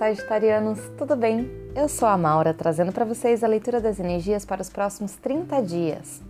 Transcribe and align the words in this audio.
Sagitarianos, 0.00 0.80
tudo 0.96 1.14
bem? 1.14 1.50
Eu 1.76 1.86
sou 1.86 2.08
a 2.08 2.16
Maura, 2.16 2.54
trazendo 2.54 2.90
para 2.90 3.04
vocês 3.04 3.44
a 3.44 3.46
leitura 3.46 3.82
das 3.82 4.00
energias 4.00 4.46
para 4.46 4.62
os 4.62 4.70
próximos 4.70 5.14
30 5.16 5.60
dias. 5.60 6.22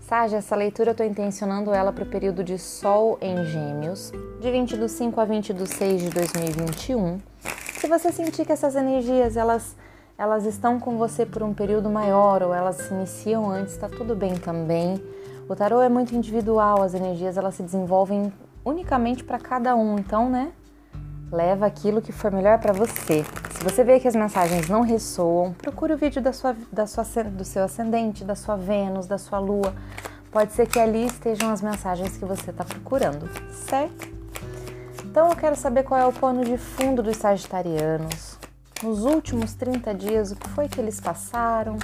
Sage, 0.00 0.34
essa 0.34 0.56
leitura 0.56 0.88
eu 0.88 0.94
estou 0.94 1.06
intencionando 1.06 1.72
ela 1.72 1.92
para 1.92 2.02
o 2.02 2.08
período 2.08 2.42
de 2.42 2.58
Sol 2.58 3.16
em 3.20 3.44
Gêmeos, 3.44 4.10
de 4.40 4.50
20 4.50 4.76
do 4.76 4.88
5 4.88 5.20
a 5.20 5.24
20 5.24 5.52
do 5.52 5.64
6 5.64 6.02
de 6.02 6.10
2021. 6.10 7.20
Se 7.78 7.86
você 7.86 8.10
sentir 8.10 8.44
que 8.44 8.50
essas 8.50 8.74
energias 8.74 9.36
elas, 9.36 9.76
elas 10.18 10.44
estão 10.44 10.80
com 10.80 10.98
você 10.98 11.24
por 11.24 11.44
um 11.44 11.54
período 11.54 11.88
maior 11.88 12.42
ou 12.42 12.52
elas 12.52 12.78
se 12.78 12.92
iniciam 12.92 13.48
antes, 13.48 13.74
está 13.74 13.88
tudo 13.88 14.16
bem 14.16 14.34
também. 14.34 15.00
O 15.48 15.54
tarô 15.54 15.80
é 15.80 15.88
muito 15.88 16.16
individual, 16.16 16.82
as 16.82 16.94
energias 16.94 17.36
elas 17.36 17.54
se 17.54 17.62
desenvolvem 17.62 18.32
unicamente 18.64 19.22
para 19.22 19.38
cada 19.38 19.76
um, 19.76 20.00
então, 20.00 20.28
né? 20.28 20.50
Leva 21.30 21.66
aquilo 21.66 22.02
que 22.02 22.12
for 22.12 22.30
melhor 22.30 22.58
para 22.58 22.72
você. 22.72 23.24
Se 23.56 23.64
você 23.64 23.82
vê 23.82 23.98
que 23.98 24.06
as 24.06 24.14
mensagens 24.14 24.68
não 24.68 24.82
ressoam, 24.82 25.52
procure 25.54 25.92
o 25.94 25.96
vídeo 25.96 26.20
da 26.20 26.32
sua, 26.32 26.56
da 26.72 26.86
sua, 26.86 27.04
do 27.24 27.44
seu 27.44 27.64
ascendente, 27.64 28.24
da 28.24 28.34
sua 28.34 28.56
Vênus, 28.56 29.06
da 29.06 29.18
sua 29.18 29.38
Lua. 29.38 29.74
Pode 30.30 30.52
ser 30.52 30.66
que 30.66 30.78
ali 30.78 31.06
estejam 31.06 31.50
as 31.50 31.62
mensagens 31.62 32.16
que 32.16 32.24
você 32.24 32.50
está 32.50 32.64
procurando, 32.64 33.28
certo? 33.52 34.08
Então 35.04 35.28
eu 35.30 35.36
quero 35.36 35.56
saber 35.56 35.84
qual 35.84 36.00
é 36.00 36.06
o 36.06 36.12
pano 36.12 36.44
de 36.44 36.58
fundo 36.58 37.02
dos 37.02 37.16
sagitarianos. 37.16 38.38
Nos 38.82 39.04
últimos 39.04 39.54
30 39.54 39.94
dias, 39.94 40.32
o 40.32 40.36
que 40.36 40.48
foi 40.50 40.68
que 40.68 40.80
eles 40.80 41.00
passaram? 41.00 41.78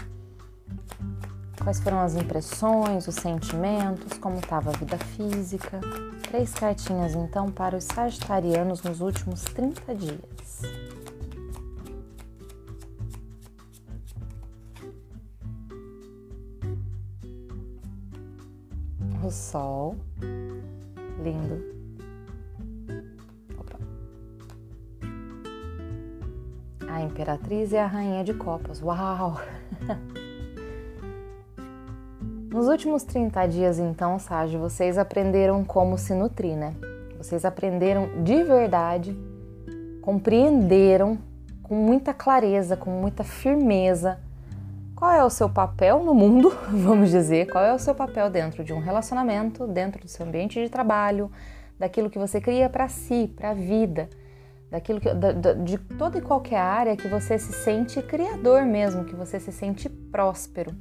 Quais 1.62 1.78
foram 1.78 2.00
as 2.00 2.14
impressões, 2.14 3.06
os 3.06 3.14
sentimentos, 3.16 4.16
como 4.19 4.39
estava 4.39 4.70
a 4.70 4.72
vida 4.72 4.97
física? 4.97 5.78
Três 6.22 6.55
cartinhas 6.55 7.14
então 7.14 7.50
para 7.50 7.77
os 7.77 7.84
sagitarianos 7.84 8.83
nos 8.83 9.02
últimos 9.02 9.44
30 9.44 9.94
dias. 9.94 10.62
O 19.22 19.30
sol, 19.30 19.97
lindo. 21.22 21.78
A 26.89 27.02
imperatriz 27.02 27.72
e 27.72 27.77
a 27.77 27.86
rainha 27.86 28.24
de 28.24 28.33
copas. 28.33 28.83
Uau! 28.83 29.39
Nos 32.51 32.67
últimos 32.67 33.05
30 33.05 33.47
dias, 33.47 33.79
então, 33.79 34.19
Sage, 34.19 34.56
vocês 34.56 34.98
aprenderam 34.98 35.65
como 35.65 35.97
se 35.97 36.12
nutrir, 36.12 36.57
né? 36.57 36.75
Vocês 37.17 37.45
aprenderam 37.45 38.25
de 38.25 38.42
verdade, 38.42 39.17
compreenderam 40.03 41.17
com 41.62 41.77
muita 41.77 42.12
clareza, 42.12 42.77
com 42.77 42.91
muita 42.91 43.23
firmeza 43.23 44.19
qual 44.97 45.12
é 45.12 45.25
o 45.25 45.31
seu 45.31 45.48
papel 45.48 46.03
no 46.05 46.12
mundo, 46.12 46.53
vamos 46.69 47.11
dizer, 47.11 47.48
qual 47.51 47.65
é 47.65 47.73
o 47.73 47.79
seu 47.79 47.95
papel 47.95 48.29
dentro 48.29 48.64
de 48.64 48.73
um 48.73 48.81
relacionamento, 48.81 49.67
dentro 49.69 50.03
do 50.03 50.09
seu 50.09 50.27
ambiente 50.27 50.61
de 50.61 50.69
trabalho, 50.69 51.31
daquilo 51.79 52.11
que 52.11 52.19
você 52.19 52.41
cria 52.41 52.69
para 52.69 52.89
si, 52.89 53.33
para 53.35 53.51
a 53.51 53.55
vida, 53.55 54.11
daquilo 54.69 55.01
que, 55.01 55.09
de 55.62 55.79
toda 55.79 56.19
e 56.19 56.20
qualquer 56.20 56.59
área 56.59 56.97
que 56.97 57.07
você 57.07 57.39
se 57.39 57.53
sente 57.53 58.03
criador 58.03 58.67
mesmo, 58.67 59.05
que 59.05 59.14
você 59.14 59.39
se 59.39 59.53
sente 59.53 59.89
próspero. 59.89 60.75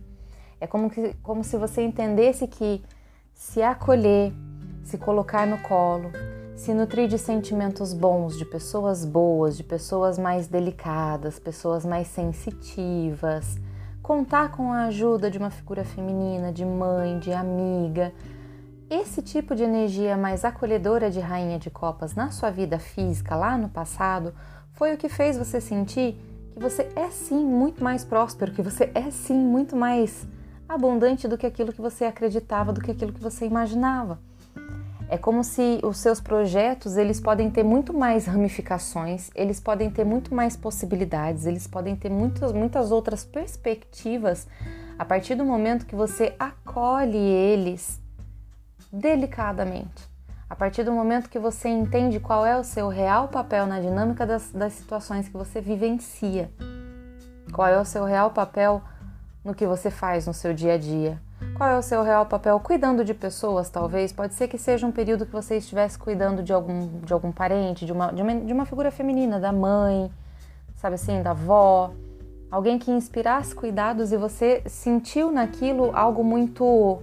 É 0.61 0.67
como, 0.67 0.89
que, 0.89 1.13
como 1.23 1.43
se 1.43 1.57
você 1.57 1.81
entendesse 1.81 2.47
que 2.47 2.81
se 3.33 3.61
acolher, 3.61 4.33
se 4.83 4.97
colocar 4.97 5.47
no 5.47 5.57
colo, 5.59 6.11
se 6.55 6.73
nutrir 6.73 7.08
de 7.08 7.17
sentimentos 7.17 7.93
bons, 7.93 8.37
de 8.37 8.43
pessoas 8.43 9.05
boas, 9.05 9.55
de 9.55 9.64
pessoas 9.64 10.19
mais 10.19 10.48
delicadas, 10.48 11.39
pessoas 11.39 11.86
mais 11.86 12.08
sensitivas, 12.08 13.58
contar 14.03 14.52
com 14.52 14.73
a 14.73 14.87
ajuda 14.87 15.31
de 15.31 15.37
uma 15.37 15.49
figura 15.49 15.86
feminina, 15.86 16.52
de 16.52 16.65
mãe, 16.65 17.17
de 17.17 17.31
amiga. 17.31 18.11
Esse 18.89 19.21
tipo 19.21 19.55
de 19.55 19.64
energia 19.64 20.17
mais 20.17 20.43
acolhedora 20.43 21.09
de 21.09 21.21
rainha 21.21 21.58
de 21.58 21.69
copas 21.69 22.14
na 22.14 22.30
sua 22.31 22.49
vida 22.49 22.77
física 22.77 23.37
lá 23.37 23.58
no 23.58 23.69
passado 23.69 24.33
foi 24.73 24.93
o 24.93 24.98
que 24.98 25.08
fez 25.08 25.37
você 25.37 25.61
sentir 25.61 26.19
que 26.52 26.59
você 26.59 26.89
é 26.93 27.09
sim 27.09 27.45
muito 27.45 27.81
mais 27.81 28.03
próspero, 28.03 28.52
que 28.52 28.61
você 28.61 28.92
é 28.93 29.09
sim 29.11 29.37
muito 29.37 29.77
mais 29.77 30.27
abundante 30.69 31.27
do 31.27 31.37
que 31.37 31.47
aquilo 31.47 31.73
que 31.73 31.81
você 31.81 32.05
acreditava, 32.05 32.71
do 32.71 32.80
que 32.80 32.91
aquilo 32.91 33.11
que 33.11 33.21
você 33.21 33.45
imaginava. 33.45 34.19
É 35.09 35.17
como 35.17 35.43
se 35.43 35.80
os 35.81 35.97
seus 35.97 36.21
projetos 36.21 36.95
eles 36.95 37.19
podem 37.19 37.49
ter 37.49 37.63
muito 37.63 37.91
mais 37.91 38.27
ramificações, 38.27 39.31
eles 39.33 39.59
podem 39.59 39.89
ter 39.89 40.05
muito 40.05 40.35
mais 40.35 40.55
possibilidades, 40.55 41.47
eles 41.47 41.65
podem 41.65 41.95
ter 41.95 42.11
muitas, 42.11 42.53
muitas 42.53 42.91
outras 42.91 43.25
perspectivas 43.25 44.47
a 44.99 45.03
partir 45.03 45.33
do 45.33 45.43
momento 45.43 45.87
que 45.87 45.95
você 45.95 46.35
acolhe 46.37 47.17
eles 47.17 47.99
delicadamente. 48.93 50.07
A 50.47 50.55
partir 50.55 50.83
do 50.83 50.91
momento 50.91 51.30
que 51.30 51.39
você 51.39 51.69
entende 51.69 52.19
qual 52.19 52.45
é 52.45 52.55
o 52.55 52.63
seu 52.63 52.87
real 52.87 53.27
papel 53.30 53.65
na 53.65 53.80
dinâmica 53.80 54.27
das, 54.27 54.51
das 54.51 54.73
situações 54.73 55.27
que 55.27 55.37
você 55.37 55.59
vivencia, 55.59 56.51
qual 57.51 57.67
é 57.67 57.80
o 57.80 57.86
seu 57.86 58.03
real 58.03 58.30
papel 58.30 58.83
no 59.44 59.54
que 59.54 59.66
você 59.66 59.89
faz 59.89 60.27
no 60.27 60.33
seu 60.33 60.54
dia 60.54 60.73
a 60.73 60.77
dia. 60.77 61.20
Qual 61.55 61.70
é 61.70 61.77
o 61.77 61.82
seu 61.82 62.04
real 62.04 62.26
papel 62.26 62.60
cuidando 62.60 63.04
de 63.04 63.14
pessoas, 63.14 63.70
talvez? 63.70 64.11
Pode 64.11 64.33
ser 64.33 64.48
que 64.48 64.58
seja 64.58 64.86
um 64.86 64.92
período 64.92 65.26
que 65.26 65.32
você 65.32 65.58
estivesse 65.58 65.98
cuidando 65.98 66.44
de 66.44 66.52
algum, 66.52 67.00
de 67.00 67.14
algum 67.14 67.32
parente, 67.32 67.86
de 67.86 67.92
uma, 67.92 68.11
de 68.11 68.22
uma, 68.22 68.36
de 68.36 68.54
uma 68.54 68.66
figura 68.66 68.92
feminina, 68.92 69.39
da 69.39 69.52
mãe, 69.52 70.11
sabe 70.76 70.95
assim, 70.95 71.22
da 71.22 71.32
avó. 71.32 71.92
Alguém 72.52 72.80
que 72.80 72.92
inspirasse 72.92 73.54
cuidados 73.54 74.11
e 74.11 74.17
você 74.17 74.64
sentiu 74.66 75.32
naquilo 75.32 75.92
algo 75.94 76.23
muito 76.23 77.02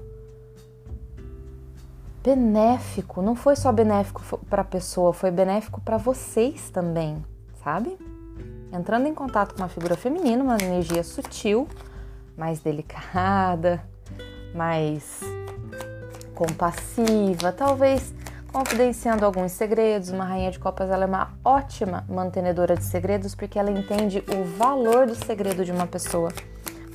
benéfico. 2.23 3.23
Não 3.23 3.37
foi 3.37 3.55
só 3.55 3.71
benéfico 3.71 4.23
para 4.51 4.63
a 4.63 4.65
pessoa, 4.65 5.13
foi 5.13 5.31
benéfico 5.31 5.81
para 5.81 5.97
vocês 5.97 6.69
também, 6.71 7.25
sabe? 7.63 7.97
Entrando 8.73 9.07
em 9.07 9.15
contato 9.15 9.55
com 9.55 9.63
uma 9.63 9.69
figura 9.69 9.97
feminina, 9.97 10.43
uma 10.43 10.57
energia 10.61 11.05
sutil, 11.05 11.69
mais 12.37 12.61
delicada, 12.61 13.83
mais 14.55 15.21
compassiva, 16.35 17.53
talvez 17.53 18.15
confidenciando 18.53 19.25
alguns 19.25 19.53
segredos. 19.53 20.11
Uma 20.11 20.25
rainha 20.25 20.51
de 20.51 20.59
copas 20.59 20.91
ela 20.91 21.05
é 21.05 21.07
uma 21.07 21.35
ótima 21.45 22.05
mantenedora 22.09 22.77
de 22.77 22.85
segredos 22.85 23.35
porque 23.35 23.59
ela 23.59 23.71
entende 23.71 24.23
o 24.35 24.45
valor 24.57 25.07
do 25.07 25.15
segredo 25.15 25.65
de 25.65 25.73
uma 25.73 25.87
pessoa. 25.87 26.31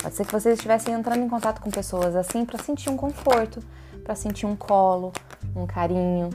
Pode 0.02 0.16
ser 0.16 0.26
que 0.26 0.32
vocês 0.32 0.56
estivessem 0.56 0.94
entrando 0.94 1.24
em 1.24 1.30
contato 1.30 1.62
com 1.62 1.70
pessoas 1.70 2.16
assim 2.16 2.44
para 2.46 2.58
sentir 2.58 2.90
um 2.90 2.98
conforto, 2.98 3.60
para 4.04 4.16
sentir 4.16 4.48
um 4.48 4.56
colo, 4.56 5.14
um 5.56 5.68
carinho. 5.68 6.30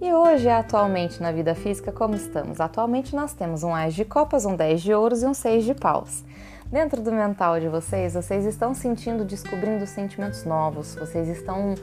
E 0.00 0.12
hoje, 0.12 0.48
atualmente 0.48 1.20
na 1.20 1.32
vida 1.32 1.54
física, 1.54 1.90
como 1.90 2.14
estamos? 2.14 2.60
Atualmente 2.60 3.16
nós 3.16 3.32
temos 3.32 3.64
um 3.64 3.74
Ás 3.74 3.94
de 3.94 4.04
copas, 4.04 4.44
um 4.44 4.54
10 4.54 4.82
de 4.82 4.94
ouros 4.94 5.22
e 5.22 5.26
um 5.26 5.34
6 5.34 5.64
de 5.64 5.74
paus. 5.74 6.22
Dentro 6.70 7.00
do 7.00 7.12
mental 7.12 7.60
de 7.60 7.68
vocês, 7.68 8.14
vocês 8.14 8.44
estão 8.44 8.74
sentindo, 8.74 9.24
descobrindo 9.24 9.86
sentimentos 9.86 10.44
novos, 10.44 10.96
vocês 10.96 11.28
estão 11.28 11.74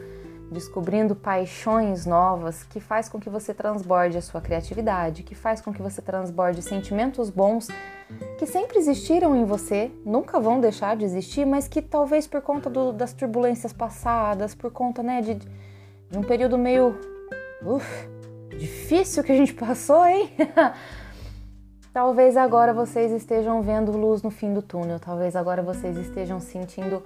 descobrindo 0.52 1.16
paixões 1.16 2.06
novas 2.06 2.64
que 2.64 2.80
faz 2.80 3.08
com 3.08 3.20
que 3.20 3.30
você 3.30 3.54
transborde 3.54 4.18
a 4.18 4.22
sua 4.22 4.42
criatividade, 4.42 5.24
que 5.24 5.34
faz 5.34 5.62
com 5.62 5.74
que 5.74 5.82
você 5.82 6.02
transborde 6.02 6.62
sentimentos 6.62 7.30
bons 7.30 7.70
que 8.38 8.46
sempre 8.46 8.78
existiram 8.78 9.36
em 9.36 9.46
você, 9.46 9.90
nunca 10.06 10.40
vão 10.40 10.60
deixar 10.60 10.96
de 10.98 11.06
existir, 11.06 11.46
mas 11.46 11.68
que 11.68 11.82
talvez 11.82 12.28
por 12.28 12.42
conta 12.42 12.70
do, 12.70 12.92
das 12.92 13.14
turbulências 13.14 13.72
passadas, 13.72 14.54
por 14.54 14.70
conta 14.70 15.02
né, 15.02 15.22
de, 15.22 15.36
de 15.36 16.18
um 16.18 16.22
período 16.24 16.58
meio 16.58 17.00
uf, 17.66 18.10
difícil 18.50 19.24
que 19.24 19.32
a 19.32 19.36
gente 19.36 19.54
passou, 19.56 20.06
hein? 20.06 20.30
Talvez 21.94 22.36
agora 22.36 22.74
vocês 22.74 23.12
estejam 23.12 23.62
vendo 23.62 23.92
luz 23.92 24.24
no 24.24 24.32
fim 24.32 24.52
do 24.52 24.64
túnel, 24.64 25.00
talvez 25.00 25.36
agora 25.36 25.62
vocês 25.62 25.96
estejam 25.96 26.40
sentindo 26.40 27.04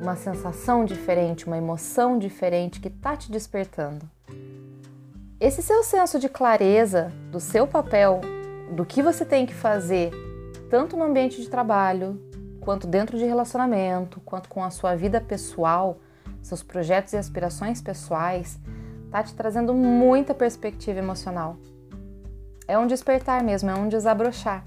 uma 0.00 0.14
sensação 0.14 0.84
diferente, 0.84 1.48
uma 1.48 1.58
emoção 1.58 2.16
diferente 2.16 2.80
que 2.80 2.86
está 2.86 3.16
te 3.16 3.32
despertando. 3.32 4.08
Esse 5.40 5.62
seu 5.62 5.82
senso 5.82 6.20
de 6.20 6.28
clareza 6.28 7.10
do 7.32 7.40
seu 7.40 7.66
papel, 7.66 8.20
do 8.70 8.86
que 8.86 9.02
você 9.02 9.24
tem 9.24 9.44
que 9.46 9.54
fazer, 9.54 10.12
tanto 10.70 10.96
no 10.96 11.02
ambiente 11.02 11.42
de 11.42 11.48
trabalho, 11.48 12.16
quanto 12.60 12.86
dentro 12.86 13.18
de 13.18 13.24
relacionamento, 13.24 14.20
quanto 14.20 14.48
com 14.48 14.62
a 14.62 14.70
sua 14.70 14.94
vida 14.94 15.20
pessoal, 15.20 15.98
seus 16.40 16.62
projetos 16.62 17.14
e 17.14 17.16
aspirações 17.16 17.82
pessoais, 17.82 18.60
está 19.06 19.24
te 19.24 19.34
trazendo 19.34 19.74
muita 19.74 20.32
perspectiva 20.32 21.00
emocional. 21.00 21.56
É 22.66 22.78
um 22.78 22.86
despertar 22.86 23.42
mesmo, 23.42 23.70
é 23.70 23.74
um 23.74 23.88
desabrochar. 23.88 24.64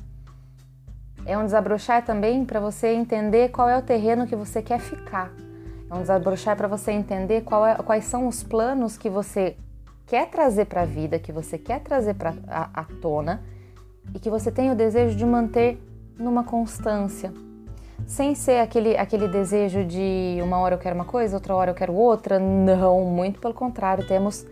É 1.25 1.37
um 1.37 1.43
desabrochar 1.43 2.05
também 2.05 2.45
para 2.45 2.59
você 2.59 2.87
entender 2.93 3.49
qual 3.49 3.67
é 3.67 3.77
o 3.77 3.81
terreno 3.81 4.27
que 4.27 4.35
você 4.35 4.61
quer 4.61 4.79
ficar. 4.79 5.31
É 5.89 5.93
um 5.93 6.01
desabrochar 6.01 6.55
para 6.55 6.67
você 6.67 6.91
entender 6.91 7.43
é, 7.43 7.83
quais 7.83 8.05
são 8.05 8.27
os 8.27 8.43
planos 8.43 8.97
que 8.97 9.09
você 9.09 9.57
quer 10.05 10.29
trazer 10.29 10.65
para 10.65 10.81
a 10.81 10.85
vida, 10.85 11.17
que 11.17 11.31
você 11.31 11.57
quer 11.57 11.79
trazer 11.79 12.13
para 12.13 12.33
a, 12.47 12.85
tona 13.01 13.41
e 14.13 14.19
que 14.19 14.29
você 14.29 14.51
tem 14.51 14.71
o 14.71 14.75
desejo 14.75 15.17
de 15.17 15.25
manter 15.25 15.81
numa 16.17 16.43
constância. 16.43 17.33
Sem 18.05 18.35
ser 18.35 18.59
aquele, 18.59 18.95
aquele 18.95 19.27
desejo 19.27 19.83
de 19.83 20.37
uma 20.41 20.59
hora 20.59 20.75
eu 20.75 20.79
quero 20.79 20.95
uma 20.95 21.03
coisa, 21.03 21.35
outra 21.35 21.55
hora 21.55 21.71
eu 21.71 21.75
quero 21.75 21.93
outra. 21.93 22.37
Não, 22.39 23.03
muito 23.05 23.39
pelo 23.39 23.53
contrário, 23.53 24.07
temos 24.07 24.45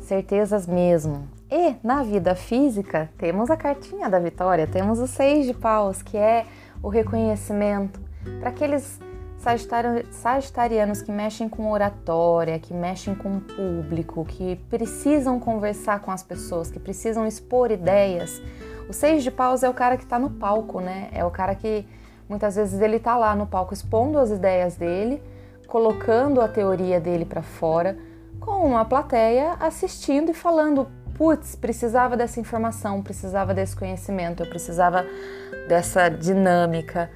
certezas 0.00 0.66
mesmo. 0.66 1.33
E 1.56 1.76
na 1.84 2.02
vida 2.02 2.34
física, 2.34 3.08
temos 3.16 3.48
a 3.48 3.56
cartinha 3.56 4.10
da 4.10 4.18
vitória, 4.18 4.66
temos 4.66 4.98
o 4.98 5.06
seis 5.06 5.46
de 5.46 5.54
paus, 5.54 6.02
que 6.02 6.16
é 6.16 6.46
o 6.82 6.88
reconhecimento 6.88 8.00
para 8.40 8.48
aqueles 8.48 8.98
sagitarianos 10.10 11.00
que 11.00 11.12
mexem 11.12 11.48
com 11.48 11.70
oratória, 11.70 12.58
que 12.58 12.74
mexem 12.74 13.14
com 13.14 13.36
o 13.36 13.40
público, 13.40 14.24
que 14.24 14.56
precisam 14.68 15.38
conversar 15.38 16.00
com 16.00 16.10
as 16.10 16.24
pessoas, 16.24 16.72
que 16.72 16.80
precisam 16.80 17.24
expor 17.24 17.70
ideias. 17.70 18.42
O 18.88 18.92
seis 18.92 19.22
de 19.22 19.30
paus 19.30 19.62
é 19.62 19.70
o 19.70 19.74
cara 19.74 19.96
que 19.96 20.02
está 20.02 20.18
no 20.18 20.30
palco, 20.30 20.80
né? 20.80 21.08
É 21.12 21.24
o 21.24 21.30
cara 21.30 21.54
que 21.54 21.86
muitas 22.28 22.56
vezes 22.56 22.80
ele 22.80 22.96
está 22.96 23.16
lá 23.16 23.36
no 23.36 23.46
palco 23.46 23.72
expondo 23.72 24.18
as 24.18 24.30
ideias 24.32 24.74
dele, 24.74 25.22
colocando 25.68 26.40
a 26.40 26.48
teoria 26.48 26.98
dele 26.98 27.24
para 27.24 27.42
fora, 27.42 27.96
com 28.40 28.66
uma 28.66 28.84
plateia 28.84 29.52
assistindo 29.60 30.32
e 30.32 30.34
falando: 30.34 30.88
putz, 31.14 31.54
precisava 31.54 32.16
dessa 32.16 32.40
informação, 32.40 33.02
precisava 33.02 33.54
desse 33.54 33.74
conhecimento, 33.76 34.42
eu 34.42 34.48
precisava 34.48 35.04
dessa 35.68 36.08
dinâmica. 36.08 37.10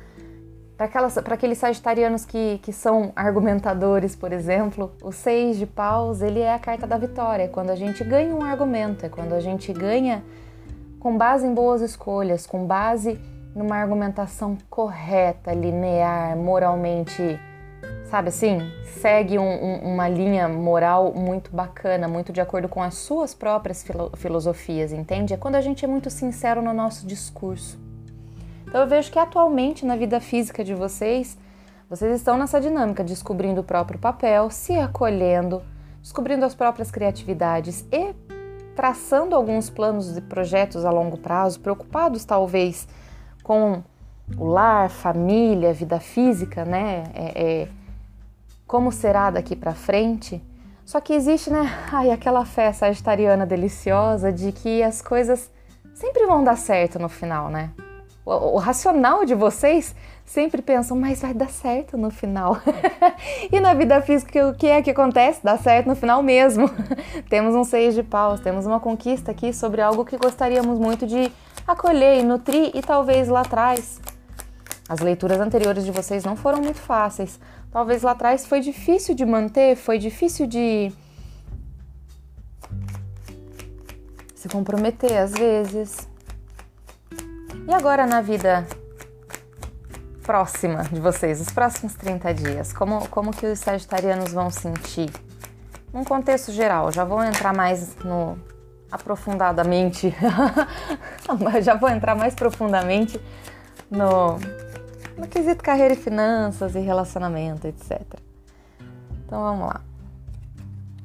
Para 0.77 1.35
aqueles 1.35 1.59
sagitarianos 1.59 2.25
que, 2.25 2.59
que 2.63 2.73
são 2.73 3.13
argumentadores, 3.17 4.15
por 4.15 4.33
exemplo, 4.33 4.93
o 5.03 5.11
seis 5.11 5.57
de 5.59 5.67
paus, 5.67 6.23
ele 6.23 6.39
é 6.39 6.55
a 6.55 6.59
carta 6.59 6.87
da 6.87 6.97
vitória, 6.97 7.43
é 7.45 7.49
quando 7.49 7.71
a 7.71 7.77
gente 7.77 8.05
ganha 8.05 8.33
um 8.33 8.45
argumento, 8.45 9.05
é 9.05 9.09
quando 9.09 9.33
a 9.33 9.41
gente 9.41 9.73
ganha 9.73 10.23
com 11.01 11.19
base 11.19 11.47
em 11.47 11.53
boas 11.53 11.83
escolhas, 11.83 12.47
com 12.47 12.65
base 12.65 13.21
numa 13.55 13.77
argumentação 13.77 14.57
correta, 14.71 15.53
linear, 15.53 16.37
moralmente, 16.37 17.41
sabe 18.09 18.29
assim, 18.29 18.73
segue 19.01 19.39
um, 19.39 19.43
um, 19.43 19.93
uma 19.93 20.09
linha 20.09 20.49
moral 20.49 21.13
muito 21.15 21.55
bacana, 21.55 22.09
muito 22.09 22.33
de 22.33 22.41
acordo 22.41 22.69
com 22.69 22.83
as 22.83 22.95
suas 22.95 23.35
próprias 23.35 23.83
filo 23.83 24.11
filosofias, 24.17 24.93
entende? 24.93 25.35
É 25.35 25.37
quando 25.37 25.57
a 25.57 25.61
gente 25.61 25.85
é 25.85 25.89
muito 25.89 26.09
sincero 26.09 26.63
no 26.63 26.73
nosso 26.73 27.07
discurso. 27.07 27.79
Então 28.67 28.81
eu 28.81 28.87
vejo 28.87 29.13
que 29.13 29.19
atualmente 29.19 29.85
na 29.85 29.95
vida 29.95 30.21
física 30.21 30.65
de 30.65 30.75
vocês, 30.75 31.39
vocês 31.89 32.17
estão 32.17 32.39
nessa 32.39 32.61
dinâmica, 32.61 33.05
descobrindo 33.05 33.61
o 33.61 33.65
próprio 33.65 33.99
papel, 33.99 34.51
se 34.51 34.75
acolhendo, 34.79 35.63
descobrindo 36.01 36.45
as 36.45 36.55
próprias 36.55 36.91
criatividades 36.91 37.87
e 37.93 38.15
traçando 38.75 39.35
alguns 39.35 39.69
planos 39.69 40.17
e 40.17 40.21
projetos 40.21 40.85
a 40.85 40.91
longo 40.91 41.19
prazo, 41.19 41.61
preocupados 41.61 42.25
talvez 42.25 42.89
com 43.43 43.83
o 44.37 44.45
lar, 44.45 44.89
família, 44.89 45.73
vida 45.73 45.99
física, 45.99 46.65
né? 46.65 47.05
É, 47.15 47.63
é, 47.63 47.69
como 48.69 48.93
será 48.93 49.31
daqui 49.31 49.57
para 49.57 49.75
frente? 49.75 50.41
Só 50.85 51.01
que 51.01 51.13
existe, 51.13 51.51
né? 51.51 51.69
Ai, 51.91 52.13
aquela 52.13 52.45
fé 52.45 52.73
sagitariana 52.73 53.45
deliciosa 53.45 54.31
de 54.31 54.53
que 54.53 54.81
as 54.85 55.03
coisas 55.03 55.51
sempre 55.93 56.25
vão 56.27 56.45
dar 56.45 56.57
certo 56.57 57.01
no 57.01 57.09
final, 57.09 57.51
né? 57.51 57.73
o, 58.29 58.57
o 58.57 58.59
racional 58.59 59.25
de 59.25 59.35
vocês 59.35 59.95
sempre 60.25 60.61
pensam, 60.61 60.97
mas 60.97 61.23
vai 61.23 61.33
dar 61.33 61.49
certo 61.49 61.97
no 61.97 62.11
final. 62.11 62.59
e 63.51 63.59
na 63.59 63.73
vida 63.73 64.01
física, 64.03 64.49
o 64.49 64.55
que 64.55 64.67
é 64.67 64.83
que 64.83 64.91
acontece? 64.91 65.41
Dá 65.43 65.57
certo 65.57 65.87
no 65.87 65.97
final 65.97 66.23
mesmo. 66.23 66.71
temos 67.31 67.55
um 67.55 67.65
seis 67.65 67.95
de 67.95 68.03
paus, 68.03 68.41
temos 68.41 68.67
uma 68.67 68.79
conquista 68.79 69.31
aqui 69.31 69.53
sobre 69.53 69.81
algo 69.81 70.05
que 70.05 70.19
gostaríamos 70.19 70.79
muito 70.79 71.07
de 71.07 71.33
acolher 71.67 72.21
e 72.21 72.23
nutrir 72.23 72.71
e 72.75 72.83
talvez 72.83 73.29
lá 73.29 73.41
atrás. 73.41 73.99
As 74.87 75.01
leituras 75.01 75.41
anteriores 75.41 75.85
de 75.85 75.91
vocês 75.91 76.25
não 76.25 76.37
foram 76.37 76.61
muito 76.61 76.79
fáceis. 76.79 77.41
Talvez 77.71 78.03
lá 78.03 78.13
atrás 78.13 78.47
foi 78.47 78.61
difícil 78.61 79.15
de 79.15 79.27
manter, 79.27 79.77
foi 79.77 79.99
difícil 79.99 80.47
de 80.47 80.91
se 84.35 84.49
comprometer 84.49 85.17
às 85.19 85.33
vezes. 85.33 86.09
E 87.67 87.73
agora 87.73 88.07
na 88.07 88.23
vida 88.23 88.67
próxima 90.23 90.85
de 90.85 91.01
vocês, 91.01 91.41
os 91.41 91.51
próximos 91.51 91.95
30 91.95 92.35
dias, 92.35 92.73
como, 92.73 93.07
como 93.09 93.31
que 93.31 93.47
os 93.47 93.59
sagitarianos 93.59 94.33
vão 94.33 94.51
sentir? 94.51 95.11
Num 95.93 96.05
contexto 96.05 96.53
geral, 96.53 96.93
já 96.93 97.05
vou 97.05 97.23
entrar 97.23 97.55
mais 97.55 97.97
no 98.05 98.39
aprofundadamente, 98.91 100.15
já 101.63 101.75
vou 101.75 101.89
entrar 101.91 102.15
mais 102.15 102.35
profundamente 102.35 103.21
no, 103.91 104.39
no 105.19 105.27
quesito 105.27 105.63
carreira 105.63 105.95
e 105.95 105.97
finanças 105.97 106.75
e 106.75 106.79
relacionamento, 106.79 107.67
etc. 107.67 108.01
Então 109.27 109.43
vamos 109.43 109.67
lá. 109.67 109.81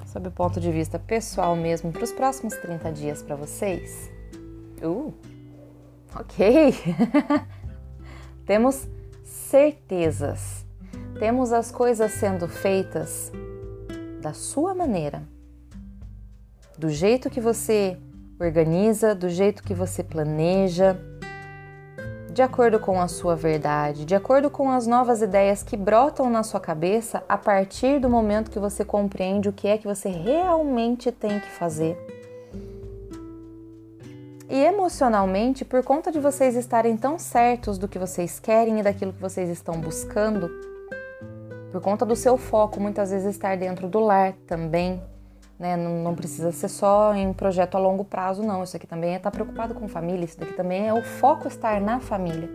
Sob 0.05 0.27
o 0.27 0.31
ponto 0.31 0.61
de 0.61 0.71
vista 0.71 0.99
pessoal 0.99 1.55
mesmo, 1.55 1.91
para 1.91 2.03
os 2.03 2.11
próximos 2.11 2.55
30 2.55 2.91
dias 2.91 3.23
para 3.23 3.35
vocês. 3.35 4.11
Uh, 4.81 5.11
Ok? 6.15 6.73
Temos 8.45 8.87
certezas. 9.23 10.65
Temos 11.17 11.51
as 11.51 11.71
coisas 11.71 12.11
sendo 12.11 12.47
feitas 12.47 13.31
da 14.21 14.33
sua 14.33 14.73
maneira, 14.73 15.23
do 16.77 16.89
jeito 16.89 17.29
que 17.29 17.41
você 17.41 17.97
organiza, 18.39 19.13
do 19.13 19.29
jeito 19.29 19.63
que 19.63 19.73
você 19.73 20.03
planeja, 20.03 20.97
de 22.33 22.41
acordo 22.41 22.79
com 22.79 22.99
a 22.99 23.07
sua 23.07 23.35
verdade, 23.35 24.05
de 24.05 24.15
acordo 24.15 24.49
com 24.49 24.71
as 24.71 24.87
novas 24.87 25.21
ideias 25.21 25.61
que 25.61 25.77
brotam 25.77 26.31
na 26.31 26.41
sua 26.41 26.59
cabeça 26.59 27.23
a 27.29 27.37
partir 27.37 27.99
do 27.99 28.09
momento 28.09 28.49
que 28.49 28.57
você 28.57 28.83
compreende 28.83 29.47
o 29.47 29.53
que 29.53 29.67
é 29.67 29.77
que 29.77 29.87
você 29.87 30.09
realmente 30.09 31.11
tem 31.11 31.39
que 31.39 31.51
fazer. 31.51 31.95
E 34.49 34.63
emocionalmente, 34.65 35.63
por 35.63 35.83
conta 35.83 36.11
de 36.11 36.19
vocês 36.19 36.55
estarem 36.55 36.97
tão 36.97 37.19
certos 37.19 37.77
do 37.77 37.87
que 37.87 37.99
vocês 37.99 38.39
querem 38.39 38.79
e 38.79 38.83
daquilo 38.83 39.13
que 39.13 39.21
vocês 39.21 39.47
estão 39.47 39.79
buscando, 39.79 40.49
por 41.71 41.81
conta 41.81 42.03
do 42.03 42.15
seu 42.15 42.35
foco 42.35 42.79
muitas 42.79 43.11
vezes 43.11 43.35
estar 43.35 43.55
dentro 43.57 43.87
do 43.87 43.99
lar 43.99 44.33
também, 44.47 44.99
né? 45.63 45.77
Não, 45.77 46.03
não, 46.03 46.13
precisa 46.13 46.51
ser 46.51 46.67
só 46.67 47.15
em 47.15 47.31
projeto 47.31 47.75
a 47.75 47.79
longo 47.79 48.03
prazo, 48.03 48.43
não. 48.43 48.61
Isso 48.61 48.75
aqui 48.75 48.85
também 48.85 49.13
é 49.13 49.15
estar 49.15 49.31
preocupado 49.31 49.73
com 49.73 49.87
família, 49.87 50.25
isso 50.25 50.37
daqui 50.37 50.51
também 50.53 50.89
é 50.89 50.93
o 50.93 51.01
foco 51.01 51.47
estar 51.47 51.79
na 51.79 52.01
família. 52.01 52.49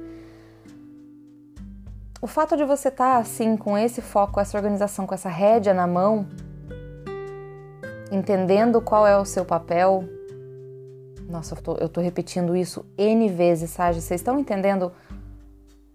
O 2.21 2.27
fato 2.27 2.55
de 2.55 2.65
você 2.65 2.89
estar 2.89 3.17
assim, 3.17 3.57
com 3.57 3.79
esse 3.79 4.03
foco, 4.03 4.39
essa 4.39 4.59
organização, 4.59 5.07
com 5.07 5.15
essa 5.15 5.31
rédea 5.31 5.73
na 5.73 5.87
mão, 5.87 6.27
entendendo 8.13 8.83
qual 8.83 9.07
é 9.07 9.17
o 9.17 9.25
seu 9.25 9.45
papel, 9.45 10.05
nossa, 11.27 11.55
eu 11.55 11.63
tô, 11.63 11.75
eu 11.77 11.89
tô 11.89 12.03
repetindo 12.03 12.55
isso 12.55 12.85
N 12.99 13.27
vezes, 13.31 13.71
Sage. 13.71 14.03
Vocês 14.03 14.21
estão 14.21 14.39
entendendo 14.39 14.93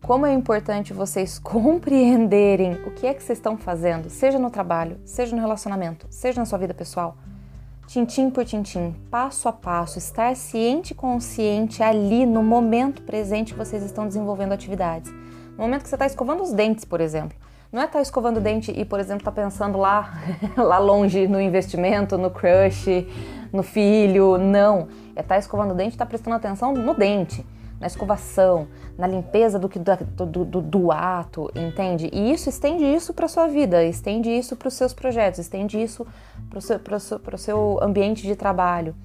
como 0.03 0.25
é 0.25 0.33
importante 0.33 0.91
vocês 0.91 1.39
compreenderem 1.39 2.73
o 2.85 2.91
que 2.91 3.07
é 3.07 3.13
que 3.13 3.23
vocês 3.23 3.39
estão 3.39 3.57
fazendo, 3.57 4.09
seja 4.09 4.37
no 4.37 4.51
trabalho, 4.51 4.99
seja 5.05 5.33
no 5.33 5.41
relacionamento, 5.41 6.05
seja 6.09 6.39
na 6.39 6.45
sua 6.45 6.59
vida 6.59 6.73
pessoal. 6.73 7.15
Tintim 7.87 8.29
por 8.29 8.43
tintim, 8.43 8.93
passo 9.09 9.47
a 9.47 9.53
passo, 9.53 9.97
estar 9.97 10.35
ciente 10.35 10.91
e 10.91 10.95
consciente 10.95 11.81
ali 11.81 12.25
no 12.25 12.43
momento 12.43 13.01
presente 13.01 13.53
que 13.53 13.59
vocês 13.59 13.81
estão 13.81 14.05
desenvolvendo 14.05 14.51
atividades. 14.51 15.09
No 15.57 15.63
momento 15.63 15.83
que 15.83 15.89
você 15.89 15.95
está 15.95 16.05
escovando 16.05 16.43
os 16.43 16.51
dentes, 16.51 16.85
por 16.85 16.99
exemplo. 16.99 17.37
Não 17.71 17.81
é 17.81 17.85
estar 17.85 17.99
tá 17.99 18.01
escovando 18.01 18.37
o 18.37 18.41
dente 18.41 18.71
e, 18.71 18.85
por 18.85 18.99
exemplo, 18.99 19.21
estar 19.21 19.31
tá 19.31 19.41
pensando 19.41 19.77
lá, 19.77 20.13
lá 20.55 20.79
longe 20.79 21.27
no 21.27 21.41
investimento, 21.41 22.17
no 22.17 22.29
crush, 22.29 23.07
no 23.51 23.63
filho. 23.63 24.37
Não 24.37 24.87
é 25.15 25.21
estar 25.21 25.35
tá 25.35 25.37
escovando 25.39 25.71
o 25.71 25.73
dente 25.73 25.91
e 25.91 25.95
estar 25.95 26.05
tá 26.05 26.09
prestando 26.09 26.35
atenção 26.35 26.73
no 26.73 26.93
dente, 26.93 27.45
na 27.83 27.87
escovação, 27.87 28.65
na 28.97 29.05
limpeza 29.05 29.59
do, 29.59 29.67
do, 29.67 30.45
do, 30.45 30.61
do 30.61 30.91
ato, 30.91 31.51
entende? 31.53 32.09
E 32.13 32.31
isso 32.31 32.47
estende 32.47 32.85
isso 32.85 33.13
para 33.13 33.27
sua 33.27 33.45
vida, 33.45 33.83
estende 33.83 34.29
isso 34.29 34.55
para 34.55 34.69
os 34.69 34.73
seus 34.73 34.93
projetos, 34.93 35.39
estende 35.39 35.81
isso 35.81 36.07
para 36.49 36.59
o 36.59 36.61
seu, 36.61 36.79
seu, 36.99 37.37
seu 37.37 37.79
ambiente 37.81 38.25
de 38.25 38.37
trabalho. 38.37 38.95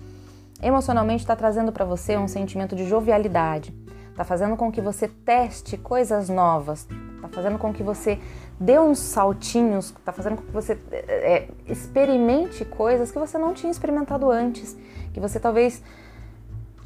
Emocionalmente 0.63 1.25
está 1.25 1.35
trazendo 1.35 1.73
para 1.73 1.85
você 1.85 2.17
um 2.17 2.29
sentimento 2.29 2.77
de 2.77 2.87
jovialidade, 2.87 3.75
está 4.11 4.23
fazendo 4.23 4.57
com 4.57 4.71
que 4.71 4.81
você 4.81 5.09
teste 5.09 5.77
coisas 5.77 6.29
novas, 6.29 6.87
está 7.17 7.29
fazendo 7.29 7.59
com 7.59 7.73
que 7.73 7.83
você 7.83 8.21
dê 8.61 8.79
uns 8.79 9.01
saltinhos, 9.01 9.87
está 9.87 10.13
fazendo 10.13 10.37
com 10.37 10.43
que 10.43 10.53
você 10.53 10.79
é, 10.93 11.49
experimente 11.67 12.65
coisas 12.65 13.11
que 13.11 13.19
você 13.19 13.39
não 13.39 13.53
tinha 13.53 13.73
experimentado 13.73 14.31
antes 14.31 14.77
que 15.13 15.21
você 15.21 15.41
talvez 15.41 15.83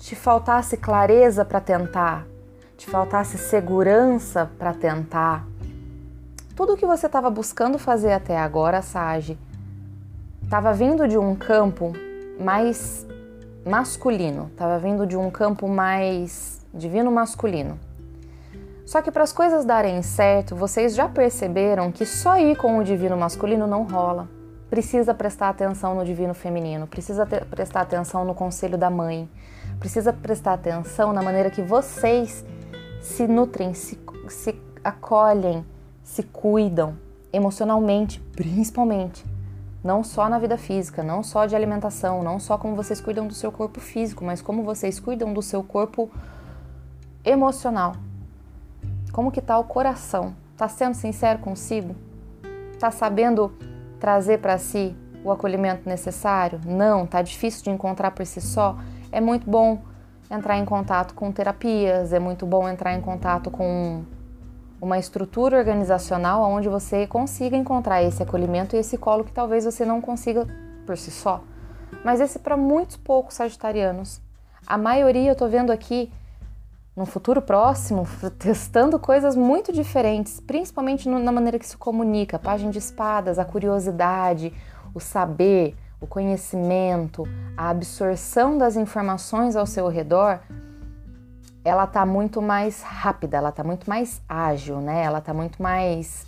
te 0.02 0.16
faltasse 0.16 0.76
clareza 0.76 1.44
para 1.44 1.60
tentar, 1.60 2.26
te 2.76 2.90
faltasse 2.90 3.38
segurança 3.38 4.50
para 4.58 4.74
tentar. 4.74 5.46
Tudo 6.56 6.72
o 6.72 6.76
que 6.76 6.84
você 6.84 7.06
estava 7.06 7.30
buscando 7.30 7.78
fazer 7.78 8.10
até 8.10 8.36
agora, 8.36 8.82
Sage, 8.82 9.38
estava 10.42 10.72
vindo 10.72 11.06
de 11.06 11.16
um 11.16 11.36
campo 11.36 11.92
mais 12.40 13.06
masculino, 13.64 14.48
estava 14.50 14.76
vindo 14.76 15.06
de 15.06 15.16
um 15.16 15.30
campo 15.30 15.68
mais 15.68 16.60
divino 16.74 17.12
masculino. 17.12 17.78
Só 18.84 19.00
que 19.02 19.12
para 19.12 19.22
as 19.22 19.32
coisas 19.32 19.64
darem 19.64 20.02
certo, 20.02 20.56
vocês 20.56 20.96
já 20.96 21.08
perceberam 21.08 21.92
que 21.92 22.04
só 22.04 22.36
ir 22.40 22.56
com 22.56 22.76
o 22.76 22.82
divino 22.82 23.16
masculino 23.16 23.68
não 23.68 23.84
rola. 23.84 24.28
Precisa 24.68 25.14
prestar 25.14 25.50
atenção 25.50 25.94
no 25.94 26.04
divino 26.04 26.34
feminino, 26.34 26.88
precisa 26.88 27.24
ter, 27.24 27.44
prestar 27.44 27.82
atenção 27.82 28.24
no 28.24 28.34
conselho 28.34 28.76
da 28.76 28.90
mãe, 28.90 29.28
precisa 29.82 30.12
prestar 30.12 30.52
atenção 30.52 31.12
na 31.12 31.20
maneira 31.20 31.50
que 31.50 31.60
vocês 31.60 32.44
se 33.00 33.26
nutrem, 33.26 33.74
se, 33.74 33.98
se 34.28 34.56
acolhem, 34.84 35.66
se 36.04 36.22
cuidam 36.22 36.96
emocionalmente, 37.32 38.20
principalmente. 38.36 39.26
Não 39.82 40.04
só 40.04 40.28
na 40.28 40.38
vida 40.38 40.56
física, 40.56 41.02
não 41.02 41.24
só 41.24 41.46
de 41.46 41.56
alimentação, 41.56 42.22
não 42.22 42.38
só 42.38 42.56
como 42.56 42.76
vocês 42.76 43.00
cuidam 43.00 43.26
do 43.26 43.34
seu 43.34 43.50
corpo 43.50 43.80
físico, 43.80 44.24
mas 44.24 44.40
como 44.40 44.62
vocês 44.62 45.00
cuidam 45.00 45.34
do 45.34 45.42
seu 45.42 45.64
corpo 45.64 46.08
emocional, 47.24 47.96
como 49.10 49.32
que 49.32 49.40
tá 49.40 49.58
o 49.58 49.64
coração? 49.64 50.32
Tá 50.56 50.68
sendo 50.68 50.94
sincero 50.94 51.40
consigo? 51.40 51.96
Tá 52.78 52.92
sabendo 52.92 53.52
trazer 53.98 54.38
para 54.38 54.58
si 54.58 54.94
o 55.24 55.32
acolhimento 55.32 55.88
necessário? 55.88 56.60
Não, 56.64 57.04
tá 57.04 57.20
difícil 57.20 57.64
de 57.64 57.70
encontrar 57.70 58.12
por 58.12 58.24
si 58.24 58.40
só. 58.40 58.78
É 59.12 59.20
muito 59.20 59.48
bom 59.48 59.82
entrar 60.30 60.56
em 60.56 60.64
contato 60.64 61.14
com 61.14 61.30
terapias, 61.30 62.12
é 62.12 62.18
muito 62.18 62.46
bom 62.46 62.66
entrar 62.66 62.94
em 62.94 63.00
contato 63.02 63.50
com 63.50 64.02
uma 64.80 64.98
estrutura 64.98 65.58
organizacional 65.58 66.42
onde 66.50 66.68
você 66.68 67.06
consiga 67.06 67.56
encontrar 67.56 68.02
esse 68.02 68.22
acolhimento 68.22 68.74
e 68.74 68.78
esse 68.78 68.96
colo 68.98 69.22
que 69.22 69.32
talvez 69.32 69.64
você 69.64 69.84
não 69.84 70.00
consiga 70.00 70.46
por 70.86 70.96
si 70.96 71.10
só. 71.10 71.44
Mas 72.02 72.20
esse 72.20 72.38
para 72.38 72.56
muitos 72.56 72.96
poucos 72.96 73.34
sagitarianos. 73.34 74.20
A 74.66 74.78
maioria 74.78 75.30
eu 75.30 75.36
tô 75.36 75.46
vendo 75.46 75.70
aqui 75.70 76.10
no 76.96 77.06
futuro 77.06 77.40
próximo, 77.40 78.06
testando 78.38 78.98
coisas 78.98 79.36
muito 79.36 79.72
diferentes, 79.72 80.40
principalmente 80.40 81.08
na 81.08 81.30
maneira 81.30 81.58
que 81.58 81.66
se 81.66 81.76
comunica, 81.76 82.36
a 82.36 82.40
página 82.40 82.72
de 82.72 82.78
espadas, 82.78 83.38
a 83.38 83.44
curiosidade, 83.44 84.52
o 84.94 85.00
saber, 85.00 85.76
o 86.02 86.06
conhecimento, 86.06 87.26
a 87.56 87.70
absorção 87.70 88.58
das 88.58 88.76
informações 88.76 89.54
ao 89.54 89.64
seu 89.64 89.88
redor, 89.88 90.40
ela 91.64 91.86
tá 91.86 92.04
muito 92.04 92.42
mais 92.42 92.82
rápida, 92.82 93.36
ela 93.36 93.52
tá 93.52 93.62
muito 93.62 93.88
mais 93.88 94.20
ágil, 94.28 94.80
né? 94.80 95.04
Ela 95.04 95.20
tá 95.20 95.32
muito 95.32 95.62
mais 95.62 96.26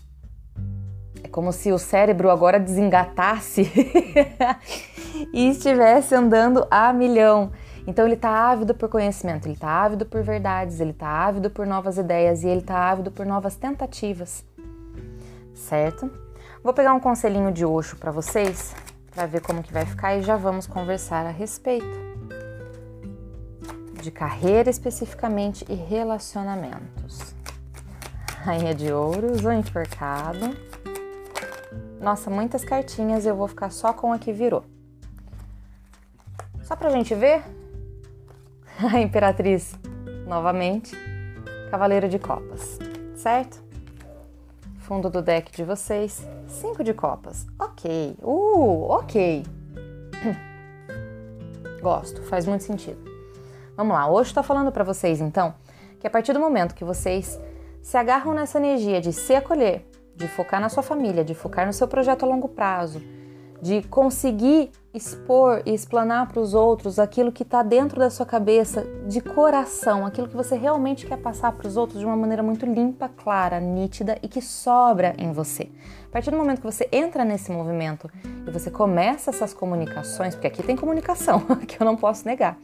é 1.22 1.28
como 1.28 1.52
se 1.52 1.72
o 1.72 1.78
cérebro 1.78 2.30
agora 2.30 2.60
desengatasse 2.60 3.70
e 5.32 5.48
estivesse 5.48 6.14
andando 6.14 6.66
a 6.70 6.92
milhão. 6.92 7.50
Então 7.86 8.04
ele 8.04 8.14
está 8.14 8.30
ávido 8.30 8.74
por 8.74 8.88
conhecimento, 8.88 9.46
ele 9.46 9.54
está 9.54 9.68
ávido 9.68 10.06
por 10.06 10.22
verdades, 10.22 10.80
ele 10.80 10.90
está 10.90 11.08
ávido 11.08 11.50
por 11.50 11.66
novas 11.66 11.98
ideias 11.98 12.44
e 12.44 12.48
ele 12.48 12.60
está 12.60 12.90
ávido 12.90 13.10
por 13.10 13.26
novas 13.26 13.56
tentativas. 13.56 14.44
Certo? 15.52 16.10
Vou 16.62 16.72
pegar 16.72 16.94
um 16.94 17.00
conselhinho 17.00 17.52
de 17.52 17.64
Oxo 17.64 17.96
para 17.96 18.10
vocês, 18.10 18.74
para 19.14 19.26
ver 19.26 19.40
como 19.40 19.62
que 19.62 19.72
vai 19.72 19.86
ficar 19.86 20.16
e 20.16 20.22
já 20.22 20.36
vamos 20.36 20.66
conversar 20.66 21.24
a 21.24 21.30
respeito 21.30 22.14
de 24.02 24.10
carreira 24.10 24.68
especificamente 24.68 25.64
e 25.68 25.74
relacionamentos. 25.74 27.34
Rainha 28.42 28.74
de 28.74 28.92
Ouros, 28.92 29.42
o 29.42 29.50
enforcado. 29.50 30.54
Nossa, 31.98 32.28
muitas 32.28 32.62
cartinhas, 32.62 33.24
eu 33.24 33.34
vou 33.34 33.48
ficar 33.48 33.70
só 33.70 33.94
com 33.94 34.12
a 34.12 34.18
que 34.18 34.30
virou. 34.30 34.62
Só 36.62 36.76
pra 36.76 36.90
gente 36.90 37.14
ver 37.14 37.42
a 38.92 39.00
Imperatriz 39.00 39.74
novamente, 40.26 40.94
Cavaleiro 41.70 42.06
de 42.06 42.18
Copas, 42.18 42.78
certo? 43.16 43.63
Fundo 44.84 45.08
do 45.08 45.22
deck 45.22 45.50
de 45.50 45.64
vocês, 45.64 46.28
cinco 46.46 46.84
de 46.84 46.92
copas. 46.92 47.46
Ok, 47.58 48.18
uh, 48.22 48.82
ok. 48.90 49.42
Gosto, 51.80 52.22
faz 52.24 52.44
muito 52.44 52.64
sentido. 52.64 53.02
Vamos 53.78 53.94
lá, 53.94 54.06
hoje 54.10 54.28
estou 54.28 54.42
falando 54.42 54.70
para 54.70 54.84
vocês 54.84 55.22
então 55.22 55.54
que 55.98 56.06
a 56.06 56.10
partir 56.10 56.34
do 56.34 56.38
momento 56.38 56.74
que 56.74 56.84
vocês 56.84 57.40
se 57.80 57.96
agarram 57.96 58.34
nessa 58.34 58.58
energia 58.58 59.00
de 59.00 59.10
se 59.10 59.34
acolher, 59.34 59.88
de 60.14 60.28
focar 60.28 60.60
na 60.60 60.68
sua 60.68 60.82
família, 60.82 61.24
de 61.24 61.34
focar 61.34 61.66
no 61.66 61.72
seu 61.72 61.88
projeto 61.88 62.24
a 62.24 62.28
longo 62.28 62.48
prazo, 62.48 63.00
de 63.64 63.80
conseguir 63.88 64.70
expor 64.92 65.62
e 65.64 65.72
explanar 65.72 66.28
para 66.28 66.38
os 66.38 66.52
outros 66.52 66.98
aquilo 66.98 67.32
que 67.32 67.42
está 67.42 67.62
dentro 67.62 67.98
da 67.98 68.10
sua 68.10 68.26
cabeça 68.26 68.86
de 69.08 69.22
coração, 69.22 70.04
aquilo 70.04 70.28
que 70.28 70.36
você 70.36 70.54
realmente 70.54 71.06
quer 71.06 71.16
passar 71.16 71.50
para 71.52 71.66
os 71.66 71.74
outros 71.74 71.98
de 71.98 72.04
uma 72.04 72.14
maneira 72.14 72.42
muito 72.42 72.66
limpa, 72.66 73.08
clara, 73.08 73.58
nítida 73.58 74.18
e 74.22 74.28
que 74.28 74.42
sobra 74.42 75.14
em 75.16 75.32
você. 75.32 75.70
A 76.06 76.12
partir 76.12 76.30
do 76.30 76.36
momento 76.36 76.58
que 76.60 76.66
você 76.66 76.86
entra 76.92 77.24
nesse 77.24 77.50
movimento 77.50 78.10
e 78.46 78.50
você 78.50 78.70
começa 78.70 79.30
essas 79.30 79.54
comunicações, 79.54 80.34
porque 80.34 80.48
aqui 80.48 80.62
tem 80.62 80.76
comunicação, 80.76 81.40
que 81.66 81.80
eu 81.80 81.86
não 81.86 81.96
posso 81.96 82.28
negar. 82.28 82.58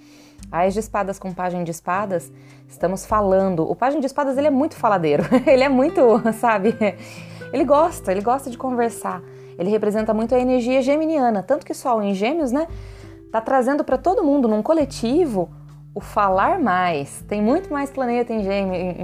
Ais 0.52 0.75
de 0.75 0.80
espadas 0.80 1.19
com 1.19 1.33
página 1.33 1.64
de 1.64 1.71
espadas, 1.71 2.30
estamos 2.69 3.07
falando. 3.07 3.62
O 3.62 3.75
página 3.75 4.00
de 4.00 4.07
espadas 4.07 4.37
ele 4.37 4.49
é 4.49 4.50
muito 4.50 4.76
faladeiro, 4.76 5.25
ele 5.49 5.64
é 5.64 5.69
muito, 5.71 6.02
sabe? 6.38 6.75
Ele 7.54 7.64
gosta, 7.64 8.12
ele 8.12 8.21
gosta 8.21 8.50
de 8.50 8.59
conversar. 8.59 9.23
Ele 9.61 9.69
representa 9.69 10.14
muito 10.14 10.35
a 10.35 10.38
energia 10.38 10.81
geminiana, 10.81 11.43
tanto 11.43 11.67
que 11.67 11.75
Sol 11.75 12.02
em 12.02 12.14
Gêmeos, 12.14 12.50
né, 12.50 12.67
tá 13.31 13.43
trazendo 13.43 13.85
para 13.85 13.99
todo 13.99 14.25
mundo 14.25 14.49
num 14.49 14.62
coletivo 14.62 15.50
o 15.95 16.00
falar 16.00 16.59
mais. 16.59 17.23
Tem 17.29 17.43
muito 17.43 17.71
mais 17.71 17.90
planeta 17.90 18.33
em 18.33 18.43